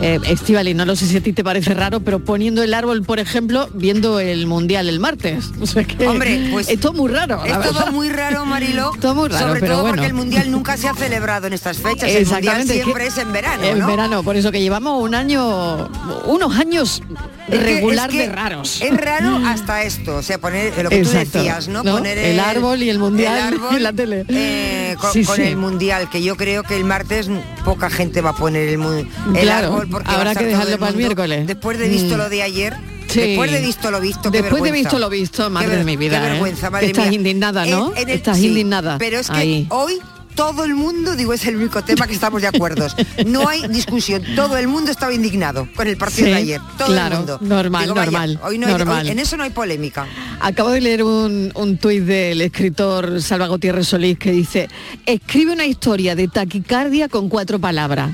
[0.00, 3.02] eh, Estivali, no lo sé si a ti te parece raro, pero poniendo el árbol,
[3.02, 5.46] por ejemplo, viendo el mundial el martes.
[6.06, 7.44] Hombre, pues es todo muy raro.
[7.44, 8.92] Es todo muy raro, Marilo.
[9.00, 9.96] todo muy raro, sobre pero todo bueno.
[9.96, 12.10] porque el mundial nunca se ha celebrado en estas fechas.
[12.10, 13.64] El mundial siempre es, en verano.
[13.64, 15.88] En verano, por eso que llevamos un año,
[16.26, 17.02] unos años
[17.48, 18.80] regular de raros.
[18.82, 21.82] Es raro hasta esto, o sea, poner lo que tú decías, ¿no?
[21.82, 24.24] Poner el, árbol y el mundial en la tele.
[24.28, 27.28] Eh, con, el mundial, que yo creo que el martes
[27.64, 31.46] poca gente va a poner el, el árbol porque habrá que dejarlo para el miércoles.
[31.46, 32.18] Después de visto mm.
[32.18, 32.76] lo de ayer.
[33.14, 36.20] Después de visto lo visto, Después de visto lo visto, madre de mi vida.
[36.20, 36.30] Qué ¿eh?
[36.30, 37.94] vergüenza, madre Estás indignada, ¿no?
[37.94, 38.98] Estás indignada.
[38.98, 40.00] Pero es que hoy
[40.36, 42.86] todo el mundo, digo, es el único tema que estamos de acuerdo.
[43.26, 46.60] No hay discusión, todo el mundo estaba indignado con el partido de ayer.
[46.78, 47.38] Todo claro, el mundo.
[47.40, 48.40] Normal, normal.
[48.44, 49.08] hoy no normal.
[49.08, 50.06] en eso no hay polémica.
[50.40, 54.68] Acabo de leer un, un tuit del escritor Salva Gutiérrez Solís que dice,
[55.06, 58.10] escribe una historia de taquicardia con cuatro palabras.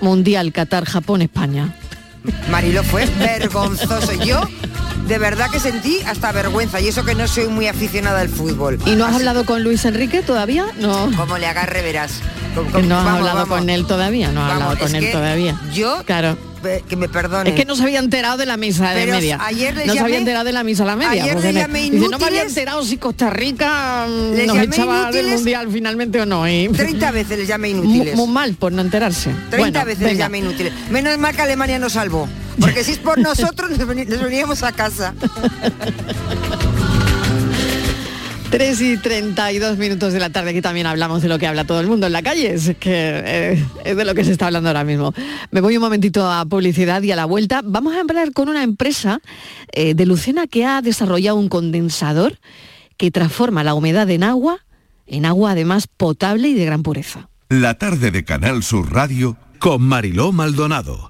[0.00, 1.74] Mundial, Qatar, Japón, España.
[2.50, 4.12] Marilo fue vergonzoso.
[4.24, 4.40] Yo
[5.10, 8.78] de verdad que sentí hasta vergüenza y eso que no soy muy aficionada al fútbol.
[8.86, 10.66] ¿Y no has hablado con Luis Enrique todavía?
[10.78, 11.10] No.
[11.16, 12.20] Como le agarre verás.
[12.86, 15.60] No has hablado con él todavía, no has hablado con él todavía.
[15.72, 16.36] Yo claro
[16.88, 17.50] que me perdone.
[17.50, 19.38] Es que no se había enterado de la misa de media.
[19.42, 21.24] Ayer no se había enterado de la misa a la media.
[21.24, 25.28] Ayer le llamé dice, no me había enterado si Costa Rica mm, nos echaba del
[25.28, 26.42] mundial finalmente o no.
[26.42, 28.14] 30 veces les llamé inútiles.
[28.14, 29.30] Muy, mal por no enterarse.
[29.50, 30.72] 30 veces les llamé inútiles.
[30.90, 32.28] Menos mal que Alemania nos salvó.
[32.60, 35.14] Porque si es por nosotros nos veníamos a casa.
[38.50, 41.78] 3 y 32 minutos de la tarde, aquí también hablamos de lo que habla todo
[41.78, 44.68] el mundo en la calle, es que eh, es de lo que se está hablando
[44.68, 45.14] ahora mismo.
[45.52, 47.62] Me voy un momentito a publicidad y a la vuelta.
[47.64, 49.20] Vamos a hablar con una empresa
[49.72, 52.38] eh, de Lucena que ha desarrollado un condensador
[52.96, 54.58] que transforma la humedad en agua,
[55.06, 57.28] en agua además potable y de gran pureza.
[57.50, 61.09] La tarde de Canal Sur Radio con Mariló Maldonado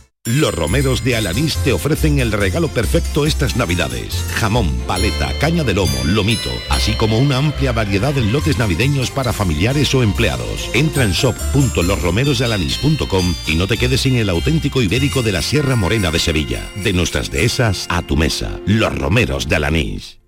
[0.27, 4.23] Los romeros de Alanís te ofrecen el regalo perfecto estas navidades.
[4.35, 9.33] Jamón, paleta, caña de lomo, lomito, así como una amplia variedad de lotes navideños para
[9.33, 10.69] familiares o empleados.
[10.75, 16.11] Entra en shop.losromerosdealanís.com y no te quedes sin el auténtico ibérico de la Sierra Morena
[16.11, 16.69] de Sevilla.
[16.83, 18.59] De nuestras dehesas a tu mesa.
[18.67, 20.19] Los romeros de Alanís.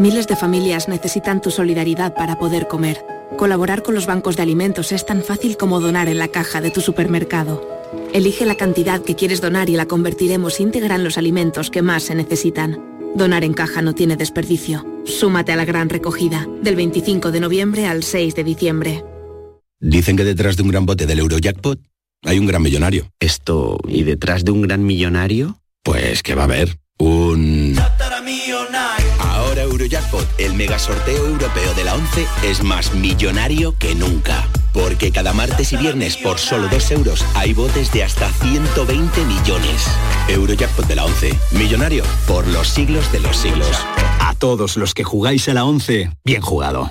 [0.00, 3.06] Miles de familias necesitan tu solidaridad para poder comer.
[3.36, 6.72] Colaborar con los bancos de alimentos es tan fácil como donar en la caja de
[6.72, 7.81] tu supermercado.
[8.12, 12.04] Elige la cantidad que quieres donar y la convertiremos íntegra en los alimentos que más
[12.04, 12.80] se necesitan.
[13.14, 14.86] Donar en caja no tiene desperdicio.
[15.04, 19.04] Súmate a la gran recogida, del 25 de noviembre al 6 de diciembre.
[19.80, 21.80] Dicen que detrás de un gran bote del Eurojackpot
[22.24, 23.10] hay un gran millonario.
[23.18, 25.58] Esto, ¿y detrás de un gran millonario?
[25.82, 27.76] Pues que va a haber un...
[29.18, 34.48] Ahora Eurojackpot, el mega sorteo europeo de la 11, es más millonario que nunca.
[34.72, 39.86] Porque cada martes y viernes por solo 2 euros hay botes de hasta 120 millones.
[40.28, 41.38] Eurojackpot de la 11.
[41.52, 43.70] Millonario por los siglos de los siglos.
[44.20, 46.90] A todos los que jugáis a la 11, bien jugado.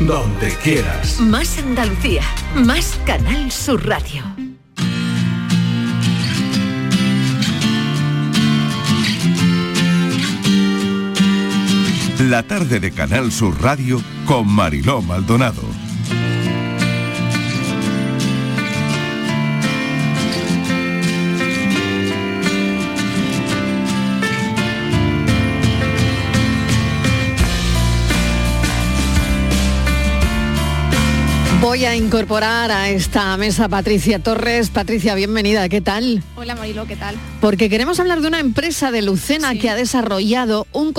[0.00, 1.20] donde quieras.
[1.20, 2.22] Más Andalucía,
[2.54, 4.22] más Canal Sur Radio.
[12.20, 15.62] La tarde de Canal Sur Radio con Mariló Maldonado.
[31.70, 34.70] Voy a incorporar a esta mesa Patricia Torres.
[34.70, 36.20] Patricia, bienvenida, ¿qué tal?
[36.34, 37.14] Hola Marilo, ¿qué tal?
[37.40, 40.92] Porque queremos hablar de una empresa de Lucena que ha desarrollado un,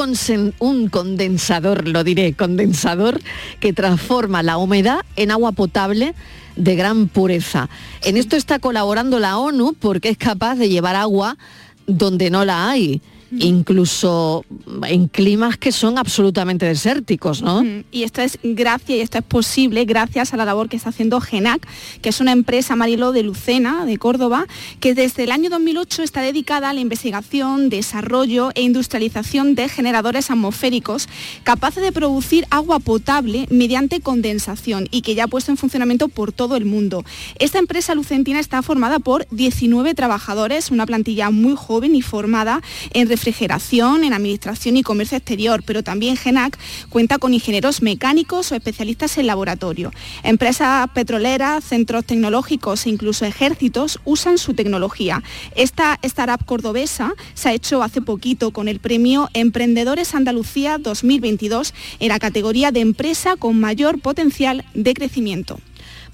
[0.60, 3.20] un condensador, lo diré, condensador,
[3.60, 6.16] que transforma la humedad en agua potable
[6.56, 7.68] de gran pureza.
[8.02, 11.38] En esto está colaborando la ONU porque es capaz de llevar agua
[11.86, 13.02] donde no la hay
[13.40, 14.46] incluso
[14.88, 17.64] en climas que son absolutamente desérticos, ¿no?
[17.92, 21.22] Y esto es gracias, y esto es posible gracias a la labor que está haciendo
[21.22, 21.66] GENAC,
[22.02, 24.48] que es una empresa Marilo de Lucena, de Córdoba,
[24.80, 30.30] que desde el año 2008 está dedicada a la investigación, desarrollo e industrialización de generadores
[30.32, 31.08] atmosféricos
[31.44, 36.32] capaces de producir agua potable mediante condensación y que ya ha puesto en funcionamiento por
[36.32, 37.04] todo el mundo.
[37.40, 42.62] Esta empresa lucentina está formada por 19 trabajadores, una plantilla muy joven y formada
[42.94, 43.08] en
[44.04, 46.58] en administración y comercio exterior, pero también GENAC
[46.90, 49.92] cuenta con ingenieros mecánicos o especialistas en laboratorio.
[50.24, 55.24] Empresas petroleras, centros tecnológicos e incluso ejércitos usan su tecnología.
[55.56, 62.10] Esta startup cordobesa se ha hecho hace poquito con el premio Emprendedores Andalucía 2022 en
[62.10, 65.60] la categoría de empresa con mayor potencial de crecimiento.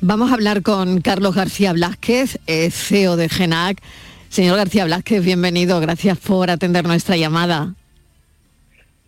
[0.02, 3.82] Vamos a hablar con Carlos García Blázquez, CEO de GENAC.
[4.30, 5.80] Señor García Blázquez, bienvenido.
[5.80, 7.74] Gracias por atender nuestra llamada.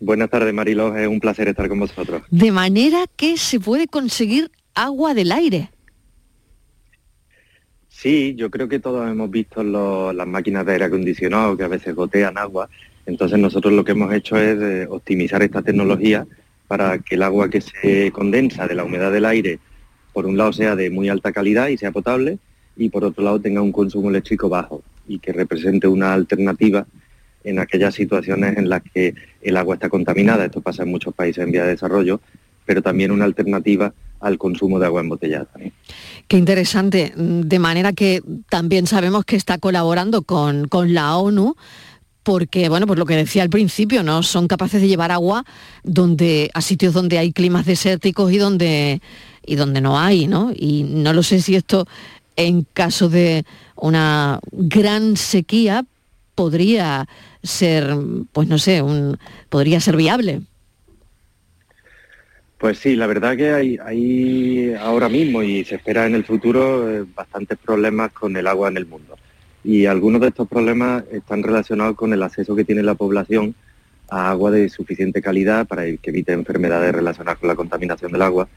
[0.00, 0.96] Buenas tardes, Mariló.
[0.96, 2.22] Es un placer estar con vosotros.
[2.30, 5.70] De manera que se puede conseguir agua del aire.
[7.88, 11.94] Sí, yo creo que todos hemos visto las máquinas de aire acondicionado que a veces
[11.94, 12.70] gotean agua.
[13.04, 16.26] Entonces nosotros lo que hemos hecho es eh, optimizar esta tecnología
[16.66, 19.58] para que el agua que se condensa de la humedad del aire,
[20.12, 22.38] por un lado sea de muy alta calidad y sea potable,
[22.76, 26.86] y por otro lado tenga un consumo eléctrico bajo y que represente una alternativa
[27.42, 31.42] en aquellas situaciones en las que el agua está contaminada, esto pasa en muchos países
[31.42, 32.20] en vía de desarrollo,
[32.64, 35.48] pero también una alternativa al consumo de agua embotellada.
[36.28, 41.56] Qué interesante, de manera que también sabemos que está colaborando con, con la ONU
[42.22, 44.22] porque, bueno, pues lo que decía al principio, ¿no?
[44.22, 45.44] Son capaces de llevar agua
[45.82, 49.00] donde, a sitios donde hay climas desérticos y donde,
[49.44, 50.52] y donde no hay, ¿no?
[50.54, 51.86] Y no lo sé si esto
[52.36, 53.44] en caso de
[53.80, 55.84] una gran sequía
[56.34, 57.08] podría
[57.42, 57.94] ser,
[58.32, 59.18] pues no sé, un,
[59.48, 60.42] podría ser viable.
[62.58, 66.90] Pues sí, la verdad que hay, hay ahora mismo y se espera en el futuro
[66.90, 69.16] eh, bastantes problemas con el agua en el mundo.
[69.64, 73.54] Y algunos de estos problemas están relacionados con el acceso que tiene la población
[74.10, 78.48] a agua de suficiente calidad para que evite enfermedades relacionadas con la contaminación del agua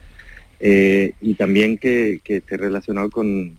[0.60, 3.58] eh, y también que, esté relacionado con,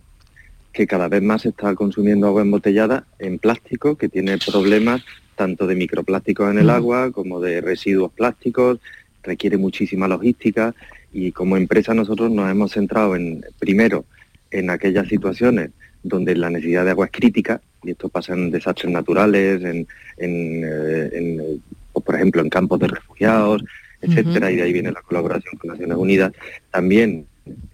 [0.75, 5.03] que cada vez más se está consumiendo agua embotellada en plástico, que tiene problemas
[5.35, 8.79] tanto de microplásticos en el agua como de residuos plásticos,
[9.23, 10.75] requiere muchísima logística
[11.13, 14.03] y como empresa nosotros nos hemos centrado en, primero,
[14.51, 15.71] en aquellas situaciones
[16.03, 21.57] donde la necesidad de agua es crítica, y esto pasa en desastres naturales, en, eh,
[21.93, 23.63] por ejemplo, en campos de refugiados,
[24.01, 26.33] etcétera, y de ahí viene la colaboración con Naciones Unidas.
[26.69, 27.25] También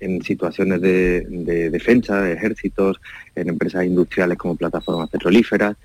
[0.02, 3.00] en situaciones de, defensa, de ejércitos,
[3.36, 5.78] en empresas industriales como plataformas petrolíferas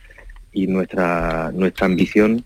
[0.52, 2.42] y nuestra, nuestra ambición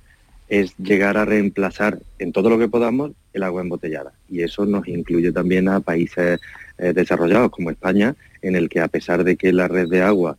[0.49, 4.13] es llegar a reemplazar en todo lo que podamos el agua embotellada.
[4.29, 6.41] Y eso nos incluye también a países
[6.79, 10.37] eh, desarrollados como España, en el que a pesar de que la red de agua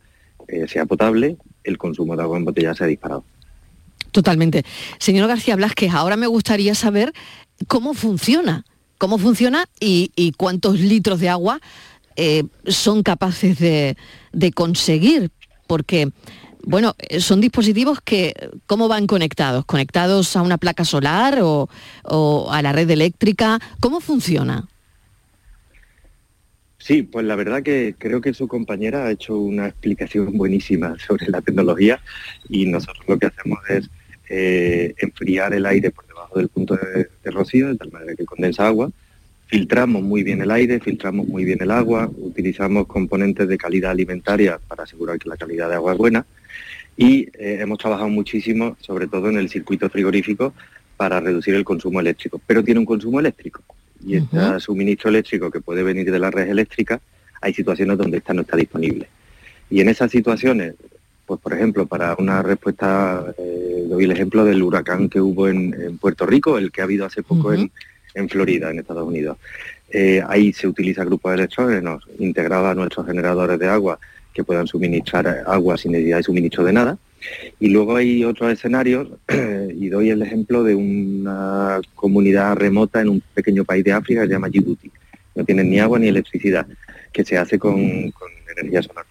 [0.48, 3.24] eh, sea potable, el consumo de agua embotellada se ha disparado.
[4.10, 4.64] Totalmente.
[4.98, 7.14] Señor García Blasquez, ahora me gustaría saber
[7.66, 8.66] cómo funciona
[9.02, 11.60] cómo funciona y, cuántos litros de agua
[12.14, 13.96] eh, son capaces de,
[14.54, 15.32] conseguir,
[15.66, 16.10] porque
[16.62, 18.32] bueno, son dispositivos que,
[18.66, 19.64] ¿cómo van conectados?
[19.64, 21.68] ¿Conectados a una placa solar o,
[22.52, 23.58] a la red eléctrica?
[23.80, 24.68] ¿Cómo funciona?
[26.78, 31.26] Sí, pues la verdad que creo que su compañera ha hecho una explicación buenísima sobre
[31.26, 32.00] la tecnología
[32.48, 33.90] y nosotros lo que hacemos es
[34.28, 35.90] eh, enfriar el aire
[36.32, 38.90] debajo del punto de, rocío, de tal manera que condensa agua.
[39.46, 44.58] Filtramos muy bien el aire, filtramos muy bien el agua, utilizamos componentes de calidad alimentaria
[44.66, 46.24] para asegurar que la calidad de agua es buena
[46.96, 50.54] y eh, hemos trabajado muchísimo, sobre todo en el circuito frigorífico,
[50.96, 52.40] para reducir el consumo eléctrico.
[52.46, 53.62] Pero tiene un consumo eléctrico
[54.04, 57.00] y este suministro eléctrico que puede venir de la red eléctrica,
[57.40, 59.08] hay situaciones donde esta no está disponible.
[59.70, 60.74] Y en esas situaciones,
[61.26, 65.98] pues por ejemplo, para una respuesta, eh, doy el ejemplo del huracán que hubo en,
[65.98, 67.70] Puerto Rico, el que ha habido hace poco en,
[68.28, 69.38] Florida, en Estados Unidos.
[69.90, 73.98] Eh, ahí se utiliza grupos de electrógenos integrados a nuestros generadores de agua
[74.32, 76.98] que puedan suministrar agua sin necesidad de suministro de nada.
[77.60, 79.08] Y luego hay otros escenarios,
[79.74, 84.28] y doy el ejemplo de una comunidad remota en un pequeño país de África que
[84.28, 84.90] se llama Djibouti.
[85.34, 86.66] no tienen ni agua ni electricidad,
[87.12, 87.78] que se hace con,
[88.56, 89.04] energía solar.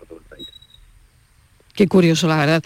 [1.73, 2.63] Qué curioso, la verdad.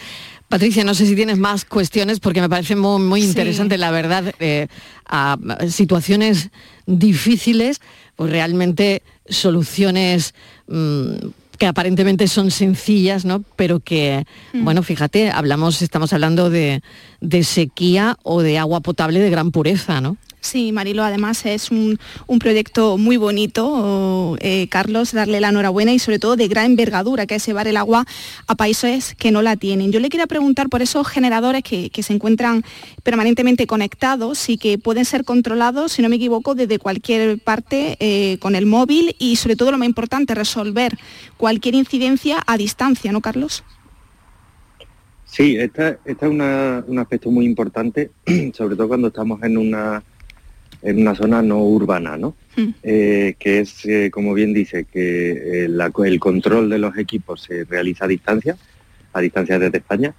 [0.49, 4.68] Patricia, no sé si tienes más cuestiones porque me parece muy, interesante, la verdad, eh,
[5.06, 5.38] a
[5.70, 6.49] situaciones
[6.86, 7.82] difíciles,
[8.16, 10.36] pues realmente soluciones
[10.68, 11.14] mm,
[11.58, 13.43] que aparentemente son sencillas, ¿no?
[13.56, 14.64] Pero que, mm.
[14.64, 16.82] bueno, fíjate, hablamos, estamos hablando de,
[17.22, 20.18] de sequía o de agua potable de gran pureza, ¿no?
[20.46, 21.98] Sí, Marilo, además es un,
[22.39, 27.34] proyecto muy bonito, eh, Carlos, darle la enhorabuena y sobre todo de gran envergadura, que
[27.34, 28.06] es llevar el agua
[28.46, 29.91] a países que no la tienen.
[29.91, 32.64] Yo le quería preguntar por esos generadores que, se encuentran
[33.02, 38.38] permanentemente conectados y que pueden ser controlados, si no me equivoco, desde cualquier parte eh,
[38.38, 40.96] con el móvil y sobre todo lo más importante, resolver
[41.38, 43.64] cualquier incidencia a distancia, ¿no, Carlos?
[45.26, 48.12] Sí, este es un aspecto muy importante,
[48.54, 50.04] sobre todo cuando estamos en una
[50.86, 52.36] en una zona no urbana, ¿no?
[52.56, 52.70] Hmm.
[52.84, 55.70] Eh, que es, eh, como bien dice, que eh,
[56.06, 58.56] el control de los equipos se realiza a distancia,
[59.12, 60.14] a distancia desde España,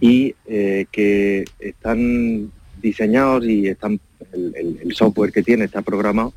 [0.00, 2.50] y que están
[2.82, 3.98] diseñados y están
[4.32, 6.34] el, software que tiene está programado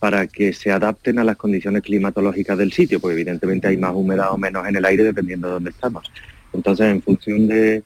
[0.00, 4.32] para que se adapten a las condiciones climatológicas del sitio, porque evidentemente hay más humedad
[4.32, 6.10] o menos en el aire dependiendo de dónde estamos.
[6.52, 7.82] Entonces, en función de,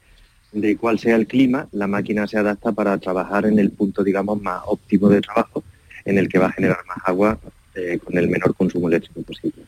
[0.51, 4.41] de cuál sea el clima, la máquina se adapta para trabajar en el punto, digamos,
[4.41, 5.63] más óptimo de trabajo,
[6.05, 7.39] en el que va a generar más agua
[7.75, 9.63] eh, con el menor consumo eléctrico posible.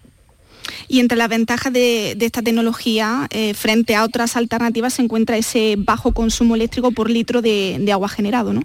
[0.87, 5.75] Y entre las ventajas de, esta tecnología eh, frente a otras alternativas se encuentra ese
[5.77, 8.61] bajo consumo eléctrico por litro de, agua generado, ¿no?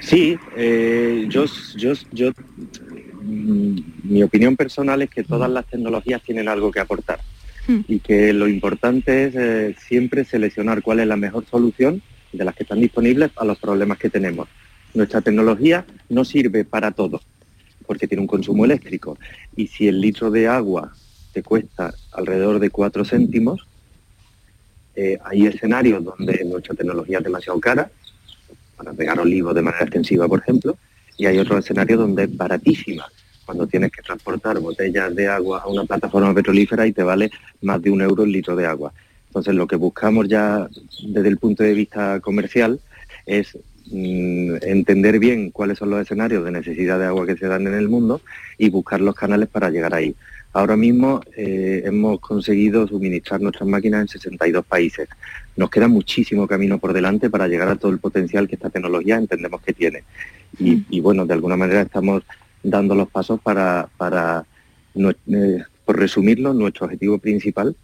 [0.00, 1.46] Sí, eh, yo,
[1.76, 2.30] yo, yo,
[3.22, 7.20] mm, mi opinión personal es que todas las tecnologías tienen algo que aportar.
[7.66, 7.80] Hmm.
[7.88, 12.00] y que lo importante es eh, siempre seleccionar cuál es la mejor solución
[12.32, 14.48] de las que están disponibles a los problemas que tenemos.
[14.94, 17.20] Nuestra tecnología no sirve para todo,
[17.86, 19.18] porque tiene un consumo eléctrico.
[19.56, 20.92] Y si el litro de agua
[21.32, 23.66] te cuesta alrededor de 4 céntimos,
[24.94, 27.90] eh, hay escenarios donde nuestra tecnología es demasiado cara,
[28.76, 30.76] para pegar olivos de manera extensiva, por ejemplo,
[31.16, 33.06] y hay otros escenarios donde es baratísima,
[33.46, 37.30] cuando tienes que transportar botellas de agua a una plataforma petrolífera y te vale
[37.62, 38.92] más de un euro el litro de agua.
[39.28, 40.68] Entonces lo que buscamos ya
[41.06, 42.80] desde el punto de vista comercial
[43.24, 43.56] es
[43.90, 47.74] mm, entender bien cuáles son los escenarios de necesidad de agua que se dan en
[47.74, 48.20] el mundo
[48.58, 50.14] y buscar los canales para llegar ahí.
[50.52, 55.06] Ahora mismo eh, hemos conseguido suministrar nuestras máquinas en 62 países.
[55.54, 59.16] Nos queda muchísimo camino por delante para llegar a todo el potencial que esta tecnología
[59.16, 60.04] entendemos que tiene.
[60.58, 60.86] Y, mm.
[60.88, 62.22] y bueno, de alguna manera estamos
[62.70, 64.44] dando los pasos para, para
[64.94, 67.76] eh, por resumirlo, nuestro objetivo principal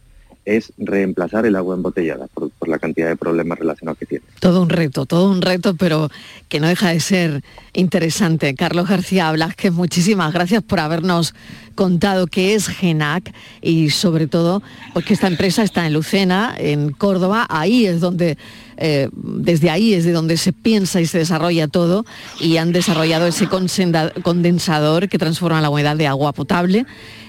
[0.44, 4.24] es reemplazar el agua embotellada por, la cantidad de problemas relacionados que tiene.
[4.40, 6.10] Todo un reto, todo un reto, pero
[6.48, 8.54] que no deja de ser interesante.
[8.54, 11.34] Carlos García Blasquez, muchísimas gracias por habernos
[11.74, 14.62] contado qué es GENAC y sobre todo
[14.92, 18.36] pues que esta empresa está en Lucena, en Córdoba, ahí es donde
[18.76, 22.04] eh, desde ahí es de donde se piensa y se desarrolla todo
[22.40, 26.86] y han desarrollado ese condensador que transforma la humedad de agua potable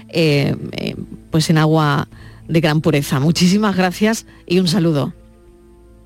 [0.08, 0.94] eh, eh,
[1.30, 2.08] pues en agua
[2.48, 3.20] de gran pureza.
[3.20, 5.12] Muchísimas gracias y un saludo.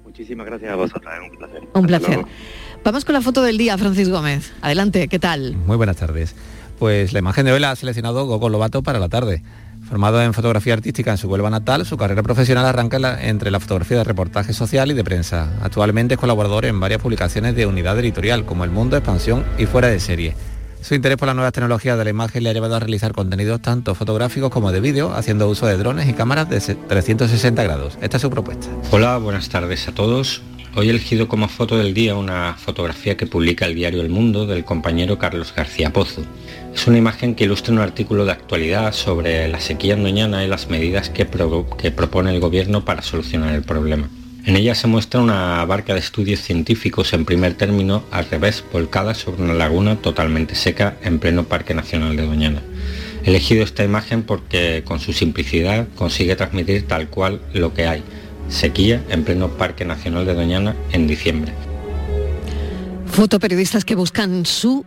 [0.05, 1.69] Muchísimas gracias a vosotros, un placer.
[1.75, 2.25] Un placer.
[2.85, 4.53] Vamos con la foto del día, Francis Gómez.
[4.63, 5.57] Adelante, ¿qué tal?
[5.67, 6.35] Muy buenas tardes.
[6.79, 9.43] Pues la imagen de hoy la ha seleccionado Gogo Lobato para la tarde.
[9.89, 13.97] Formado en fotografía artística en su Huelva natal, su carrera profesional arranca entre la fotografía
[13.97, 15.51] de reportaje social y de prensa.
[15.63, 19.89] Actualmente es colaborador en varias publicaciones de unidad editorial como El Mundo, Expansión y Fuera
[19.89, 20.35] de Serie.
[20.83, 23.63] Su interés por las nuevas tecnologías de la imagen le ha llevado a realizar contenidos
[23.63, 27.97] tanto fotográficos como de vídeo, haciendo uso de drones y cámaras de 360 grados.
[28.03, 28.67] Esta es su propuesta.
[28.91, 30.43] Hola, buenas tardes a todos.
[30.77, 34.47] Hoy he elegido como foto del día una fotografía que publica el diario El Mundo
[34.47, 36.23] del compañero Carlos García Pozo.
[36.75, 40.49] Es una imagen que ilustra un artículo de actualidad sobre la sequía en Doñana y
[40.49, 41.27] las medidas que,
[41.79, 44.09] que propone el gobierno para solucionar el problema.
[44.45, 49.13] En ella se muestra una barca de estudios científicos en primer término al revés, volcada
[49.13, 52.63] sobre una laguna totalmente seca en pleno Parque Nacional de Doñana.
[53.25, 58.03] He elegido esta imagen porque con su simplicidad consigue transmitir tal cual lo que hay,
[58.49, 61.53] sequía en pleno Parque Nacional de Doñana en diciembre.
[63.07, 64.87] Fotoperiodistas que buscan su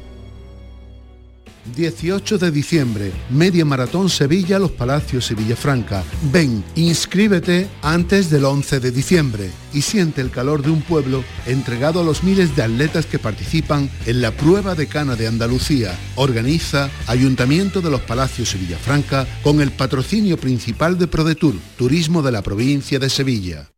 [1.75, 6.03] 18 de diciembre, Media Maratón Sevilla, Los Palacios y Villafranca.
[6.31, 12.01] Ven, inscríbete antes del 11 de diciembre y siente el calor de un pueblo entregado
[12.01, 15.97] a los miles de atletas que participan en la prueba de cana de Andalucía.
[16.15, 22.31] Organiza Ayuntamiento de Los Palacios y Villafranca con el patrocinio principal de ProDetour, Turismo de
[22.31, 23.71] la provincia de Sevilla.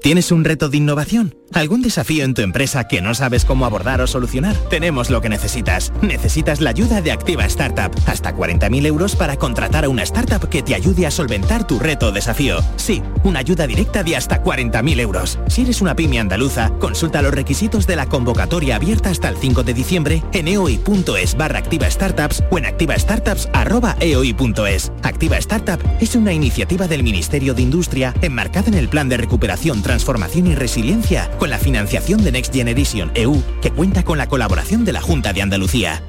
[0.00, 1.36] ¿Tienes un reto de innovación?
[1.54, 4.56] ¿Algún desafío en tu empresa que no sabes cómo abordar o solucionar?
[4.70, 5.92] Tenemos lo que necesitas.
[6.00, 7.94] Necesitas la ayuda de Activa Startup.
[8.06, 12.06] Hasta 40.000 euros para contratar a una startup que te ayude a solventar tu reto
[12.06, 12.64] o desafío.
[12.76, 15.38] Sí, una ayuda directa de hasta 40.000 euros.
[15.48, 19.62] Si eres una pyme andaluza, consulta los requisitos de la convocatoria abierta hasta el 5
[19.62, 24.92] de diciembre en eoi.es barra Activa Startups o en activastartups.eoi.es.
[25.02, 29.81] Activa Startup es una iniciativa del Ministerio de Industria enmarcada en el Plan de Recuperación,
[29.82, 34.84] Transformación y Resiliencia con la financiación de Next Generation EU, que cuenta con la colaboración
[34.84, 36.02] de la Junta de Andalucía.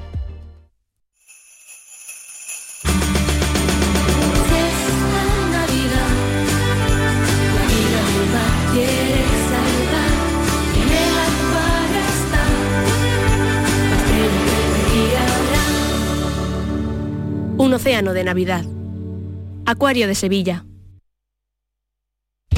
[17.57, 18.65] Un océano de Navidad.
[19.65, 20.65] Acuario de Sevilla.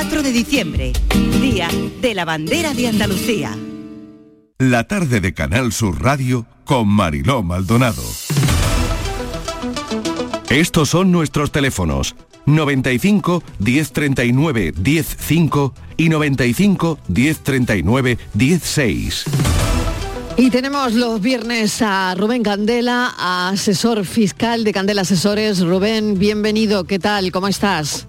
[0.00, 0.92] 4 de diciembre,
[1.40, 1.68] Día
[2.00, 3.58] de la Bandera de Andalucía.
[4.60, 8.04] La tarde de Canal Sur Radio con Mariló Maldonado.
[10.50, 12.14] Estos son nuestros teléfonos
[12.46, 19.24] 95 1039 105 y 95 1039 16.
[20.36, 25.58] Y tenemos los viernes a Rubén Candela, asesor fiscal de Candela Asesores.
[25.58, 27.32] Rubén, bienvenido, ¿qué tal?
[27.32, 28.06] ¿Cómo estás?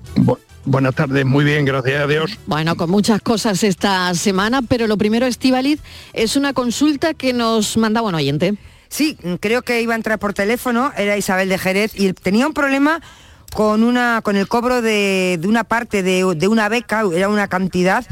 [0.70, 2.38] Buenas tardes, muy bien, gracias a Dios.
[2.46, 5.82] Bueno, con muchas cosas esta semana, pero lo primero, Estivaliz,
[6.14, 8.54] es una consulta que nos manda un oyente.
[8.88, 12.54] Sí, creo que iba a entrar por teléfono, era Isabel de Jerez, y tenía un
[12.54, 13.02] problema
[13.56, 18.06] con, una, con el cobro de, una parte de, de una beca, era una cantidad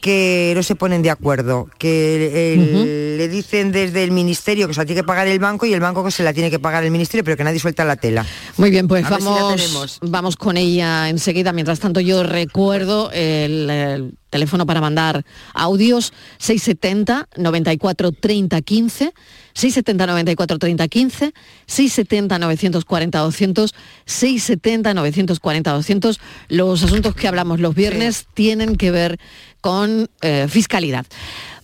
[0.00, 4.86] que no se ponen de acuerdo, que le dicen desde el ministerio que se la
[4.86, 6.90] tiene que pagar el banco y el banco que se la tiene que pagar el
[6.90, 8.24] ministerio, pero que nadie suelta la tela.
[8.56, 11.52] Muy bien, pues vamos, vamos con ella enseguida.
[11.52, 15.24] Mientras tanto yo recuerdo el, teléfono para mandar
[15.54, 19.14] audios 670 94 30 15
[19.54, 21.34] 670 94 30 15
[21.66, 23.74] 670 940 200
[24.04, 29.18] 670 940 200 los asuntos que hablamos los viernes tienen que ver
[29.60, 31.06] con eh, fiscalidad.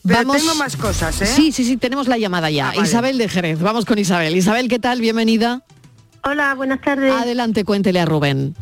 [0.02, 0.36] Vamos...
[0.36, 1.26] tengo más cosas, ¿eh?
[1.26, 2.70] Sí, sí, sí, tenemos la llamada ya.
[2.70, 4.36] Ah, Isabel de Jerez, vamos con Isabel.
[4.36, 5.00] Isabel, ¿qué tal?
[5.00, 5.62] Bienvenida.
[6.22, 7.12] Hola, buenas tardes.
[7.12, 8.54] Adelante, cuéntele a Rubén.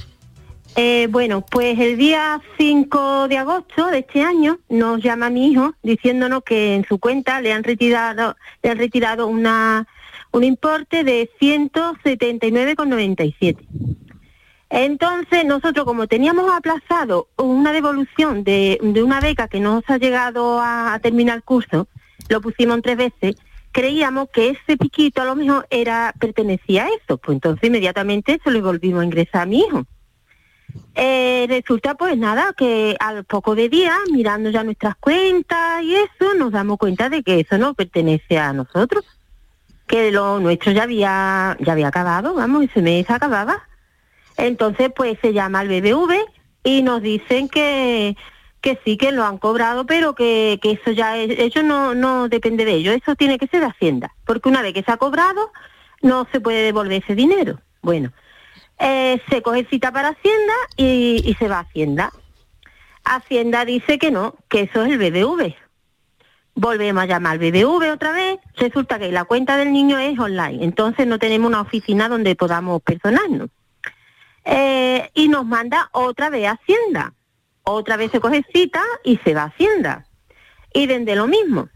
[0.75, 5.75] Eh, bueno, pues el día 5 de agosto de este año nos llama mi hijo
[5.83, 9.87] diciéndonos que en su cuenta le han retirado, le han retirado una,
[10.31, 13.59] un importe de 179,97.
[14.70, 20.59] Entonces, nosotros como teníamos aplazado una devolución de, una beca que no se ha llegado
[20.62, 21.87] a, terminar el curso,
[22.31, 23.37] lo pusimos tres veces,
[23.73, 28.51] creíamos que ese piquito a lo mejor era pertenecía a eso, pues entonces inmediatamente se
[28.51, 29.85] lo volvimos a ingresar a mi hijo.
[30.95, 36.35] Eh, resulta pues nada, que al poco de días, mirando ya nuestras cuentas y eso,
[36.37, 39.05] nos damos cuenta de que eso no pertenece a nosotros,
[39.87, 43.62] que lo nuestro ya había, ya había acabado, vamos, ese mes acababa.
[44.37, 46.14] Entonces, pues se llama al BBV
[46.64, 48.16] y nos dicen que,
[48.61, 52.29] que sí, que lo han cobrado, pero que, que eso ya, es, eso no, no
[52.29, 54.97] depende de ellos, eso tiene que ser de Hacienda, porque una vez que se ha
[54.97, 55.51] cobrado,
[56.03, 57.61] no se puede devolver ese dinero.
[57.83, 58.12] Bueno,
[58.79, 62.12] eh, se coge cita para Hacienda y, se va a Hacienda.
[63.05, 65.55] Hacienda dice que no, que eso es el BBV.
[66.55, 70.62] Volvemos a llamar al BBV otra vez, resulta que la cuenta del niño es online,
[70.64, 73.49] entonces no tenemos una oficina donde podamos personarnos.
[74.45, 77.14] Eh, y nos manda otra vez a Hacienda.
[77.64, 80.07] Otra vez se coge cita y se va a Hacienda.
[80.75, 81.68] Y desde lo mismo.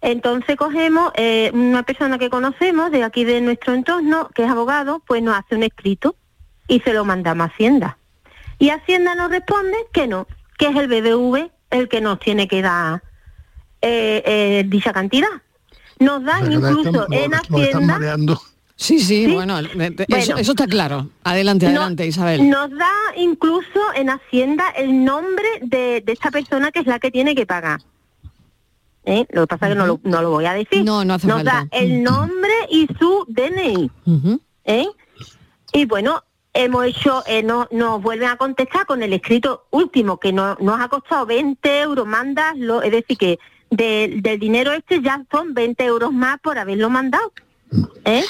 [0.00, 5.02] Entonces cogemos eh, una persona que conocemos de aquí de nuestro entorno, que es abogado,
[5.06, 6.14] pues nos hace un escrito
[6.68, 7.98] y se lo mandamos a Hacienda.
[8.58, 10.26] Y Hacienda nos responde que no,
[10.56, 13.02] que es el BBV el que nos tiene que dar
[13.82, 15.28] eh, dicha cantidad.
[15.98, 17.98] Nos dan incluso en Hacienda
[18.76, 20.36] Sí, sí, bueno, eh, eso, Bueno.
[20.36, 21.08] eso está claro.
[21.24, 22.48] Adelante, No- adelante, Isabel.
[22.48, 27.10] Nos da incluso en Hacienda el nombre de, de esta persona que es la que
[27.10, 27.80] tiene que pagar.
[29.04, 29.26] ¿Eh?
[29.30, 30.84] Lo que pasa es que no lo, no lo voy a decir.
[30.84, 31.52] No, no hace Nos falta.
[31.52, 33.90] da el nombre y su DNI.
[34.64, 34.86] ¿eh?
[35.72, 36.22] Y bueno,
[36.52, 40.80] hemos hecho, eh, no, nos vuelven a contestar con el escrito último, que no- nos
[40.80, 43.38] ha costado 20 euros, mandarlo, es decir, que
[43.70, 47.32] de- del dinero este ya son 20 euros más por haberlo mandado.
[48.04, 48.24] ¿eh?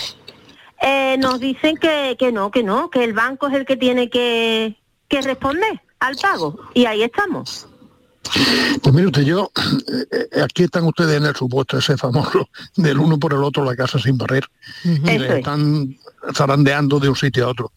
[0.80, 4.10] Eh, nos dicen que, que no, que no, que el banco es el que tiene
[4.10, 4.76] que,
[5.08, 6.56] que responder al pago.
[6.74, 7.68] Y ahí estamos.
[8.82, 9.50] Pues mire usted, yo,
[10.12, 13.64] eh, eh, aquí están ustedes en el supuesto ese famoso del uno por el otro,
[13.64, 14.44] la casa sin barrer,
[14.84, 15.34] y Eso le es.
[15.38, 15.96] están
[16.34, 17.72] zarandeando de un sitio a otro.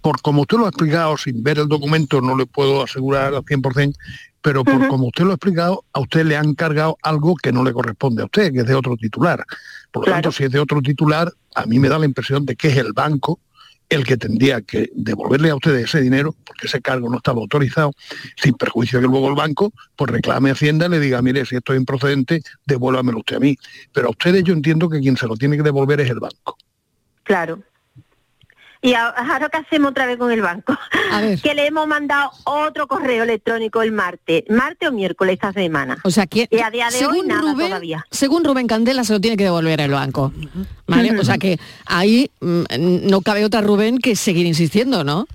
[0.00, 3.42] Por como usted lo ha explicado, sin ver el documento, no le puedo asegurar al
[3.42, 3.94] 100%,
[4.40, 7.64] pero por como usted lo ha explicado, a usted le han cargado algo que no
[7.64, 9.44] le corresponde a usted, que es de otro titular.
[9.90, 12.54] Por lo tanto, si es de otro titular, a mí me da la impresión de
[12.54, 13.40] que es el banco
[13.88, 17.92] el que tendría que devolverle a ustedes ese dinero, porque ese cargo no estaba autorizado,
[18.36, 21.44] sin perjuicio de que luego el banco pues reclame a Hacienda y le diga, mire,
[21.46, 23.56] si esto es improcedente, devuélvamelo usted a mí.
[23.92, 26.56] Pero a ustedes yo entiendo que quien se lo tiene que devolver es el banco.
[27.22, 27.60] Claro.
[28.82, 30.76] Y a- ahora qué hacemos otra vez con el banco.
[31.42, 35.98] que le hemos mandado otro correo electrónico el martes, martes o miércoles esta semana.
[36.04, 38.06] O sea, que y a día de hoy según nada Rubén, todavía.
[38.10, 40.32] según Rubén Candela se lo tiene que devolver el banco.
[40.86, 41.12] ¿Vale?
[41.20, 42.62] O sea que ahí mm,
[43.08, 45.26] no cabe otra Rubén que seguir insistiendo, ¿no?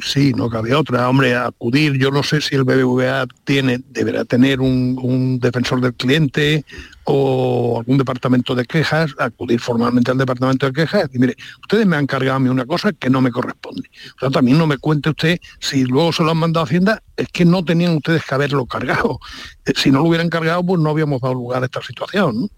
[0.00, 1.08] Sí, no cabe otra.
[1.08, 6.64] Hombre, acudir, yo no sé si el BBVA tiene, deberá tener un, defensor del cliente
[7.04, 11.96] o algún departamento de quejas, acudir formalmente al departamento de quejas y mire, ustedes me
[11.96, 13.88] han cargado a mí una cosa que no me corresponde.
[14.16, 17.02] O sea, también no me cuente usted si luego se lo han mandado a Hacienda,
[17.16, 19.18] es que no tenían ustedes que haberlo cargado.
[19.64, 22.50] Eh, Si no lo hubieran cargado, pues no habíamos dado lugar a esta situación.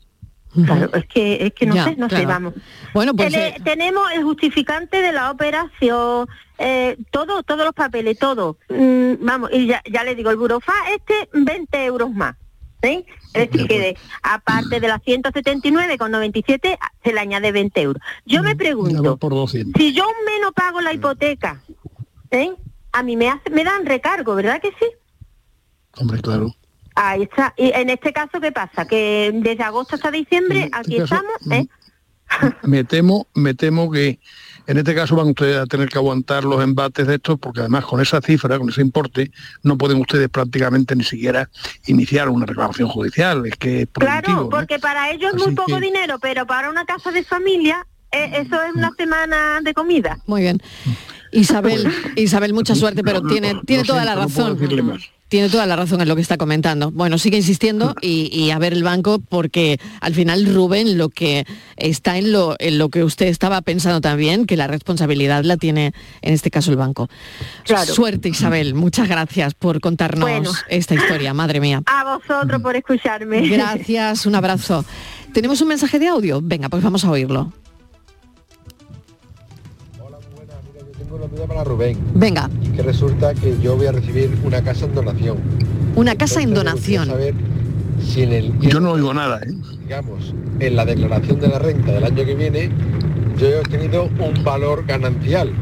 [0.53, 2.55] Claro, es que, es que no Ya, sé, no sé, vamos.
[2.93, 3.33] Bueno, pues
[3.63, 6.27] tenemos el justificante de la operación,
[6.59, 8.59] eh, todo, todos los papeles, todo.
[8.69, 12.37] Mm, vamos, y ya, ya le digo, el burofá este 20 euros más.
[12.83, 13.05] ¿sí?
[13.35, 18.03] Es decir, que de- aparte de las 179,97 se le añade 20 euros.
[18.25, 19.81] Yo me pregunto, Por 200.
[19.81, 21.63] si yo un no pago la hipoteca,
[22.31, 22.51] ¿eh?
[22.93, 24.87] a mí me, hace, me dan recargo, ¿verdad que sí?
[25.99, 26.55] Hombre, claro.
[26.95, 27.55] Ahí está.
[27.57, 28.87] Y en este caso, ¿qué pasa?
[28.87, 31.67] Que desde agosto hasta diciembre, aquí caso, estamos, ¿eh?
[32.63, 34.19] me temo, me temo que
[34.67, 37.85] en este caso van ustedes a tener que aguantar los embates de estos, porque además
[37.85, 39.33] con esa cifra, con ese importe,
[39.63, 41.51] no pueden ustedes prácticamente ni siquiera
[41.87, 43.47] iniciar una reclamación judicial.
[43.47, 46.85] Es que es Claro, porque para ellos es muy poco que- dinero, pero para una
[46.85, 50.19] casa de familia, eh, eso es una semana de comida.
[50.27, 50.59] Muy bien.
[51.33, 54.57] Isabel, Isabel, mucha suerte, pero tiene, tiene toda la razón.
[55.31, 56.91] Tiene toda la razón en lo que está comentando.
[56.91, 61.47] Bueno, sigue insistiendo y, y a ver el banco porque al final Rubén lo que
[61.77, 65.93] está en lo, en lo que usted estaba pensando también, que la responsabilidad la tiene
[66.23, 67.09] en este caso el banco.
[67.63, 67.95] Claro.
[67.95, 70.51] Suerte Isabel, muchas gracias por contarnos Bueno.
[70.69, 71.81] esta historia, madre mía.
[71.87, 73.47] A vosotros por escucharme.
[73.49, 74.85] Gracias, un abrazo.
[75.33, 76.41] ¿Tenemos un mensaje de audio?
[76.43, 77.53] Venga, pues vamos a oírlo.
[81.21, 81.99] Una duda para Rubén.
[82.15, 85.37] Venga, Y que resulta que yo voy a recibir una casa en donación.
[85.95, 87.07] una casa en Entonces, donación.
[87.09, 87.35] saber
[88.03, 89.53] si en el, Yo no oigo nada, ¿eh?
[89.83, 92.71] digamos, en la declaración de la renta del año que viene,
[93.39, 95.53] yo he obtenido un valor ganancial.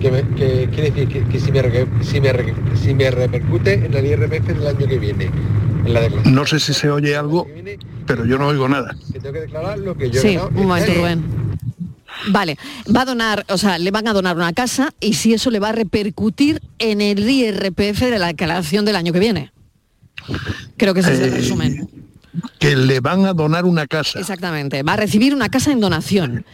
[0.00, 1.60] Que, me- que quiere decir que, que si, me,
[2.02, 5.28] si, me, re- si me repercute en el IRPF del año que viene,
[5.84, 7.46] en la declaración No sé si se oye algo,
[8.06, 8.96] pero yo no oigo nada.
[9.12, 11.22] que tengo que declarar lo que yo he Sí, ganado un momento, este año.
[11.22, 11.47] Rubén.
[12.26, 12.58] Vale,
[12.94, 15.60] va a donar, o sea, le van a donar una casa y si eso le
[15.60, 19.52] va a repercutir en el IRPF de la declaración del año que viene.
[20.76, 21.88] Creo que ese es el Eh, resumen.
[22.58, 24.18] Que le van a donar una casa.
[24.20, 24.82] Exactamente.
[24.82, 26.44] Va a recibir una casa en donación.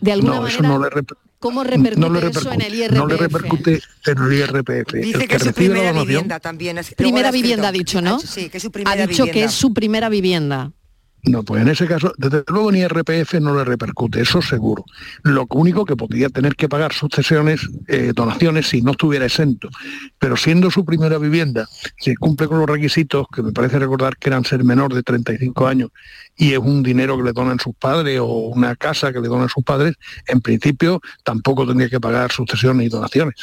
[0.00, 2.74] De alguna No, eso manera, no le, rep- ¿cómo repercute no le eso en el
[2.74, 2.96] IRPF?
[2.96, 4.92] No le repercute en el IRPF.
[4.94, 6.78] Dice el que, es su primera donación- vivienda también.
[6.78, 8.18] es- Primera ha vivienda ha dicho, ¿no?
[8.20, 9.50] Sí, que es su Ha primera dicho que vivienda.
[9.50, 10.70] es su primera vivienda.
[11.26, 14.84] No, pues en ese caso, desde luego ni IRPF no le repercute, eso seguro.
[15.22, 19.70] Lo único que podría tener que pagar sucesiones, eh, donaciones, si no estuviera exento.
[20.18, 21.66] Pero siendo su primera vivienda,
[21.98, 25.66] si cumple con los requisitos, que me parece recordar que eran ser menor de 35
[25.66, 25.90] años,
[26.36, 29.48] y es un dinero que le donan sus padres o una casa que le donan
[29.48, 29.94] sus padres,
[30.26, 33.34] en principio tampoco tendría que pagar sucesiones y donaciones.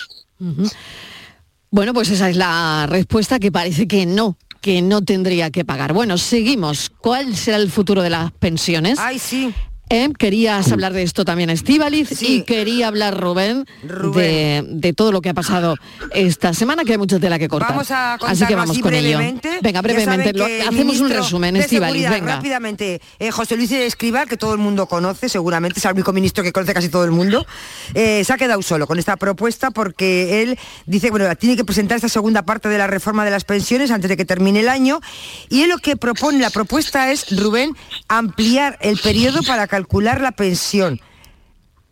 [1.71, 5.93] Bueno, pues esa es la respuesta que parece que no, que no tendría que pagar.
[5.93, 6.91] Bueno, seguimos.
[7.01, 8.99] ¿Cuál será el futuro de las pensiones?
[8.99, 9.53] Ay, sí.
[9.91, 10.09] ¿Eh?
[10.17, 15.29] Querías hablar de esto también, Estíbaliz, y quería hablar Rubén, De, de todo lo que
[15.29, 15.75] ha pasado
[16.13, 17.71] esta semana, que hay mucha tela que cortar.
[17.71, 19.19] Vamos a Así que vamos así con ello.
[19.61, 22.35] Venga, brevemente, lo- que hacemos un resumen, Estíbaliz, venga.
[22.35, 26.43] Rápidamente, eh, José Luis Escribal, que todo el mundo conoce, seguramente, es el único ministro
[26.43, 27.45] que conoce casi todo el mundo,
[27.93, 31.97] eh, se ha quedado solo con esta propuesta porque él dice, bueno, tiene que presentar
[31.97, 35.01] esta segunda parte de la reforma de las pensiones antes de que termine el año.
[35.49, 37.75] Y él lo que propone, la propuesta es, Rubén,
[38.07, 40.99] ampliar el periodo para calcular la pensión.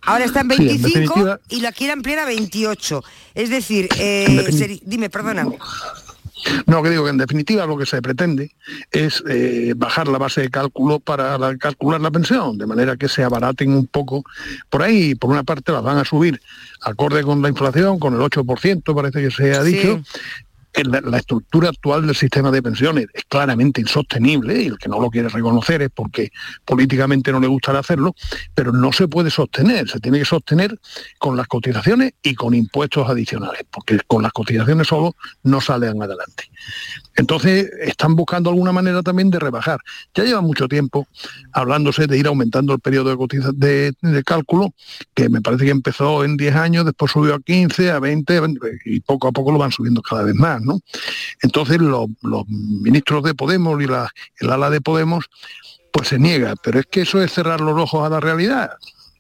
[0.02, 3.04] Ahora está en Sí, en 25 definitiva- y la quiere ampliar a 28.
[3.36, 5.46] Es decir, eh, dime, perdona.
[6.68, 8.56] No, que digo que en definitiva lo que se pretende
[8.92, 13.10] es eh, bajar la base de cálculo para la- calcular la pensión, de manera que
[13.10, 14.24] se abaraten un poco.
[14.70, 16.40] Por ahí, por una parte, las van a subir
[16.82, 19.72] acorde con la inflación, con el 8%, parece que se ha Sí.
[20.74, 25.10] La, estructura actual del sistema de pensiones es claramente insostenible y el que no lo
[25.10, 26.32] quiere reconocer es porque
[26.64, 28.14] políticamente no le gustará hacerlo,
[28.54, 30.80] pero no se puede sostener, se tiene que sostener
[31.18, 36.50] con las cotizaciones y con impuestos adicionales, porque con las cotizaciones solo no salen adelante.
[37.16, 39.80] Entonces, están buscando alguna manera también de rebajar.
[40.16, 41.06] Ya lleva mucho tiempo
[41.52, 43.94] hablándose de ir aumentando el periodo de,
[44.26, 44.74] cálculo,
[45.14, 48.42] que me parece que empezó en 10 años, después subió a 15, a 20, a
[48.42, 50.80] 20, y poco a poco lo van subiendo cada vez más, ¿no?
[51.42, 55.26] Entonces, los, los ministros de Podemos y la, el ala de Podemos,
[55.92, 58.72] pues se niega, pero es que eso es cerrar los ojos a la realidad.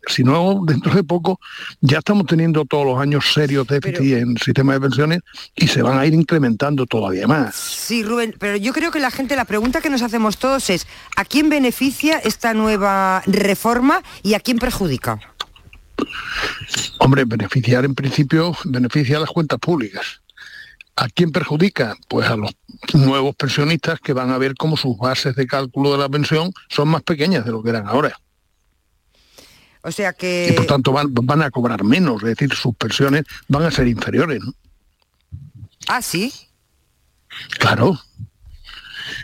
[0.07, 1.39] Si no, dentro de poco
[1.81, 5.19] ya estamos teniendo todos los años serios déficits en el sistema de pensiones
[5.55, 7.55] y se van a ir incrementando todavía más.
[7.55, 10.87] Sí, Rubén, pero yo creo que la gente, la pregunta que nos hacemos todos es,
[11.15, 15.19] ¿a quién beneficia esta nueva reforma y a quién perjudica?
[16.99, 20.18] Hombre, beneficiar en principio beneficia a las cuentas públicas.
[21.01, 21.95] ¿A quién perjudica?
[22.09, 22.51] Pues a los
[22.93, 26.89] nuevos pensionistas que van a ver cómo sus bases de cálculo de la pensión son
[26.89, 28.19] más pequeñas de lo que eran ahora.
[29.81, 30.53] O sea Y que...
[30.57, 34.41] por tanto van, van a cobrar menos, es decir, sus pensiones van a ser inferiores.
[34.43, 34.53] ¿no?
[35.87, 36.33] Ah, sí.
[37.59, 37.97] Claro.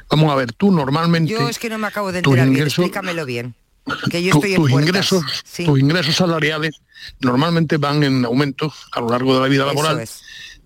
[0.10, 1.34] Vamos a ver, tú normalmente...
[1.34, 3.54] Yo es que no me acabo de enterar bien, ingresos- explícamelo bien.
[4.10, 4.88] Que yo tu- estoy en tus puertas.
[4.90, 5.66] ingresos, Sí.
[5.66, 6.76] tus ingresos salariales
[7.20, 10.22] normalmente van en aumento a lo largo de la vida Eso laboral es.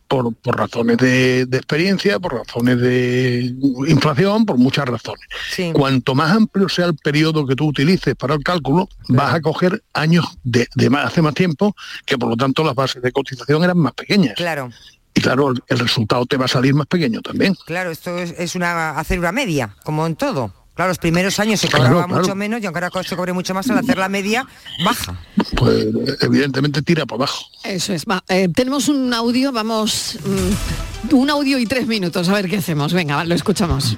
[0.09, 3.55] Por, por razones de, de experiencia, por razones de
[3.87, 5.21] inflación, por muchas razones.
[5.51, 5.71] Sí.
[5.71, 9.83] Cuanto más amplio sea el periodo que tú utilices para el cálculo, vas a coger
[9.93, 13.63] años de, de más, hace más tiempo, que por lo tanto las bases de cotización
[13.63, 14.33] eran más pequeñas.
[14.35, 14.71] Claro,
[15.13, 17.55] Y claro, el, el resultado te va a salir más pequeño también.
[17.65, 20.51] claro, esto es, es una hacer una media, como en todo.
[20.79, 22.21] Claro, los primeros años se cobraba claro.
[22.21, 24.47] mucho menos y aunque ahora se cobre mucho más, al hacer la media,
[24.85, 25.13] baja.
[25.57, 25.87] Pues
[26.21, 27.47] evidentemente tira para abajo.
[27.65, 28.05] Eso es.
[28.05, 32.55] Va, eh, tenemos un audio, vamos, mm, un audio y tres minutos, a ver qué
[32.59, 32.93] hacemos.
[32.93, 33.97] Venga, va, lo escuchamos.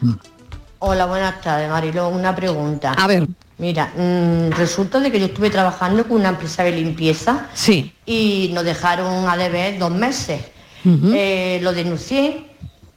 [0.79, 2.09] Hola, buenas tardes, Marilo.
[2.09, 2.93] Una pregunta.
[2.93, 3.27] A ver.
[3.59, 7.93] Mira, mm, resulta de que yo estuve trabajando con una empresa de limpieza Sí.
[8.07, 10.41] y nos dejaron a deber dos meses.
[10.83, 12.43] Eh, lo denuncié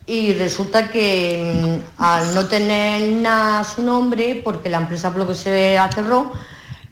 [0.07, 5.29] y resulta que mm, al no tener nada su nombre, porque la empresa por lo
[5.29, 6.33] que se cerró,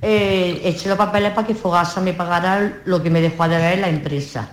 [0.01, 3.89] eh, eché los papeles para que Fogasa me pagara lo que me dejó deber la
[3.89, 4.49] empresa.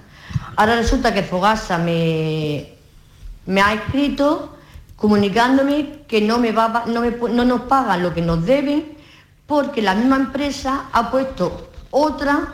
[0.56, 2.76] Ahora resulta que Fogasa me,
[3.62, 4.58] ha escrito
[4.96, 8.98] comunicándome que no, me no nos pagan lo que nos deben
[9.48, 12.54] porque la misma empresa ha puesto otra,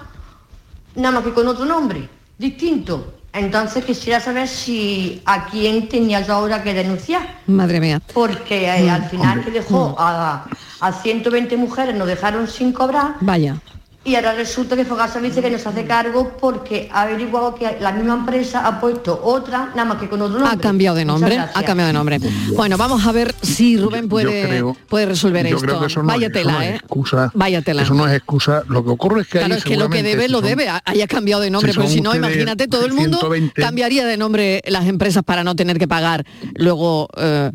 [0.96, 3.16] nada más que con otro nombre, distinto.
[3.36, 8.02] Entonces quisiera saber si a quién tenía yo ahora que denunciar, Madre mía.
[8.14, 10.46] porque eh, al final que dejó a,
[10.80, 13.58] a 120 mujeres, nos dejaron sin cobrar Vaya.
[14.06, 17.92] Y ahora resulta que Fogasa dice que nos hace cargo porque ha averiguado que la
[17.92, 20.56] misma empresa ha puesto otra, nada más que con otro nombre.
[20.56, 22.20] Ha cambiado de nombre, ha cambiado de nombre.
[22.56, 25.68] Bueno, vamos a ver si Rubén puede, creo- puede resolver Yo esto.
[25.68, 26.76] creo que eso no, Vaya eso tela, no es ¿eh?
[26.76, 27.32] excusa.
[27.34, 27.82] Vaya tela.
[27.82, 28.64] Eso no es excusa.
[28.68, 30.48] Lo que ocurre es que Claro, ahí es que lo que debe si lo son-
[30.50, 33.60] debe, haya cambiado de nombre, si porque son si no, imagínate, todo el mundo 120.
[33.62, 37.52] cambiaría de nombre las empresas para no tener que pagar luego eh,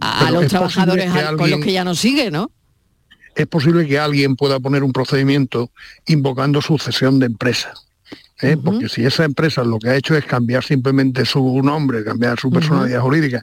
[0.00, 2.50] a Pero los es trabajadores con los que ya no sigue, ¿no?
[3.34, 5.70] Es posible que alguien pueda poner un procedimiento
[6.06, 7.72] invocando sucesión de empresa.
[8.40, 8.56] ¿eh?
[8.62, 12.50] Porque si esa empresa lo que ha hecho es cambiar simplemente su nombre, cambiar su
[12.50, 13.42] personalidad jurídica,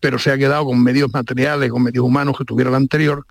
[0.00, 3.26] pero se ha quedado con medios materiales, con medios humanos que tuviera la anterior,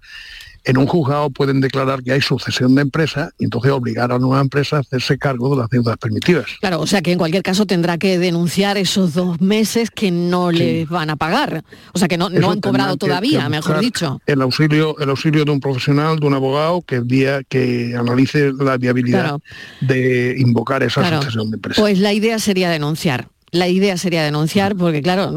[0.68, 4.20] en un juzgado pueden declarar que hay sucesión de empresa y entonces obligar a la
[4.20, 6.46] nueva empresa a hacerse cargo de las deudas permitidas.
[6.60, 10.52] Claro, o sea que en cualquier caso tendrá que denunciar esos dos meses que no
[10.52, 11.64] les van a pagar.
[11.94, 14.22] O sea que no, no han cobrado todavía, que mejor dicho.
[14.26, 18.78] El auxilio, el auxilio de un profesional, de un abogado, que día que analice la
[18.78, 19.42] viabilidad Claro.
[19.82, 21.22] de invocar esa Claro.
[21.22, 21.82] sucesión de empresa.
[21.82, 23.30] Pues la idea sería denunciar.
[23.52, 25.34] La idea sería denunciar porque, claro,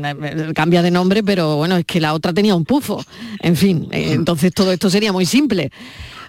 [0.54, 3.04] cambia de nombre, pero bueno, es que la otra tenía un pufo.
[3.40, 5.70] En fin, eh, entonces todo esto sería muy simple.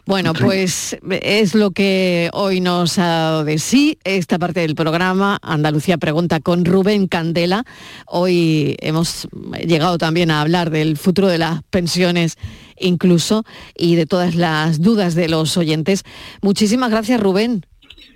[0.10, 5.38] Bueno, pues es lo que hoy nos ha dado de sí esta parte del programa.
[5.44, 7.64] Andalucía Pregunta con Rubén Candela.
[8.08, 9.28] Hoy hemos
[9.64, 12.38] llegado también a hablar del futuro de las pensiones
[12.80, 13.44] incluso
[13.78, 16.04] y de todas las dudas de los oyentes.
[16.42, 17.68] Muchísimas gracias, Rubén.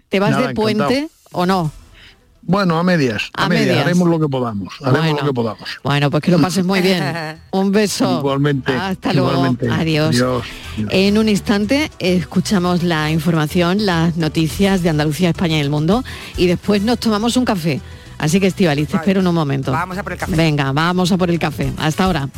[0.10, 1.10] ¿Te vas Nada, de puente encantado.
[1.32, 1.83] o no?
[2.46, 3.68] Bueno, a medias, a, A medias.
[3.68, 3.86] medias.
[3.86, 5.18] haremos lo que podamos, haremos Bueno.
[5.22, 5.70] lo que podamos.
[5.84, 7.02] Bueno, pues que lo pases muy bien.
[7.52, 8.20] Un beso.
[8.20, 8.74] Igualmente.
[8.74, 9.32] Hasta luego.
[9.32, 9.70] igualmente.
[9.70, 10.16] Adiós.
[10.16, 10.44] Adiós.
[10.90, 16.04] En un instante escuchamos la información, las noticias de Andalucía, España y el mundo
[16.36, 17.80] y después nos tomamos un café.
[18.18, 19.72] Así que Estivaliz, te espero en un momento.
[19.72, 20.36] Vamos a por el café.
[20.36, 21.72] Venga, vamos a por el café.
[21.78, 22.30] Hasta ahora.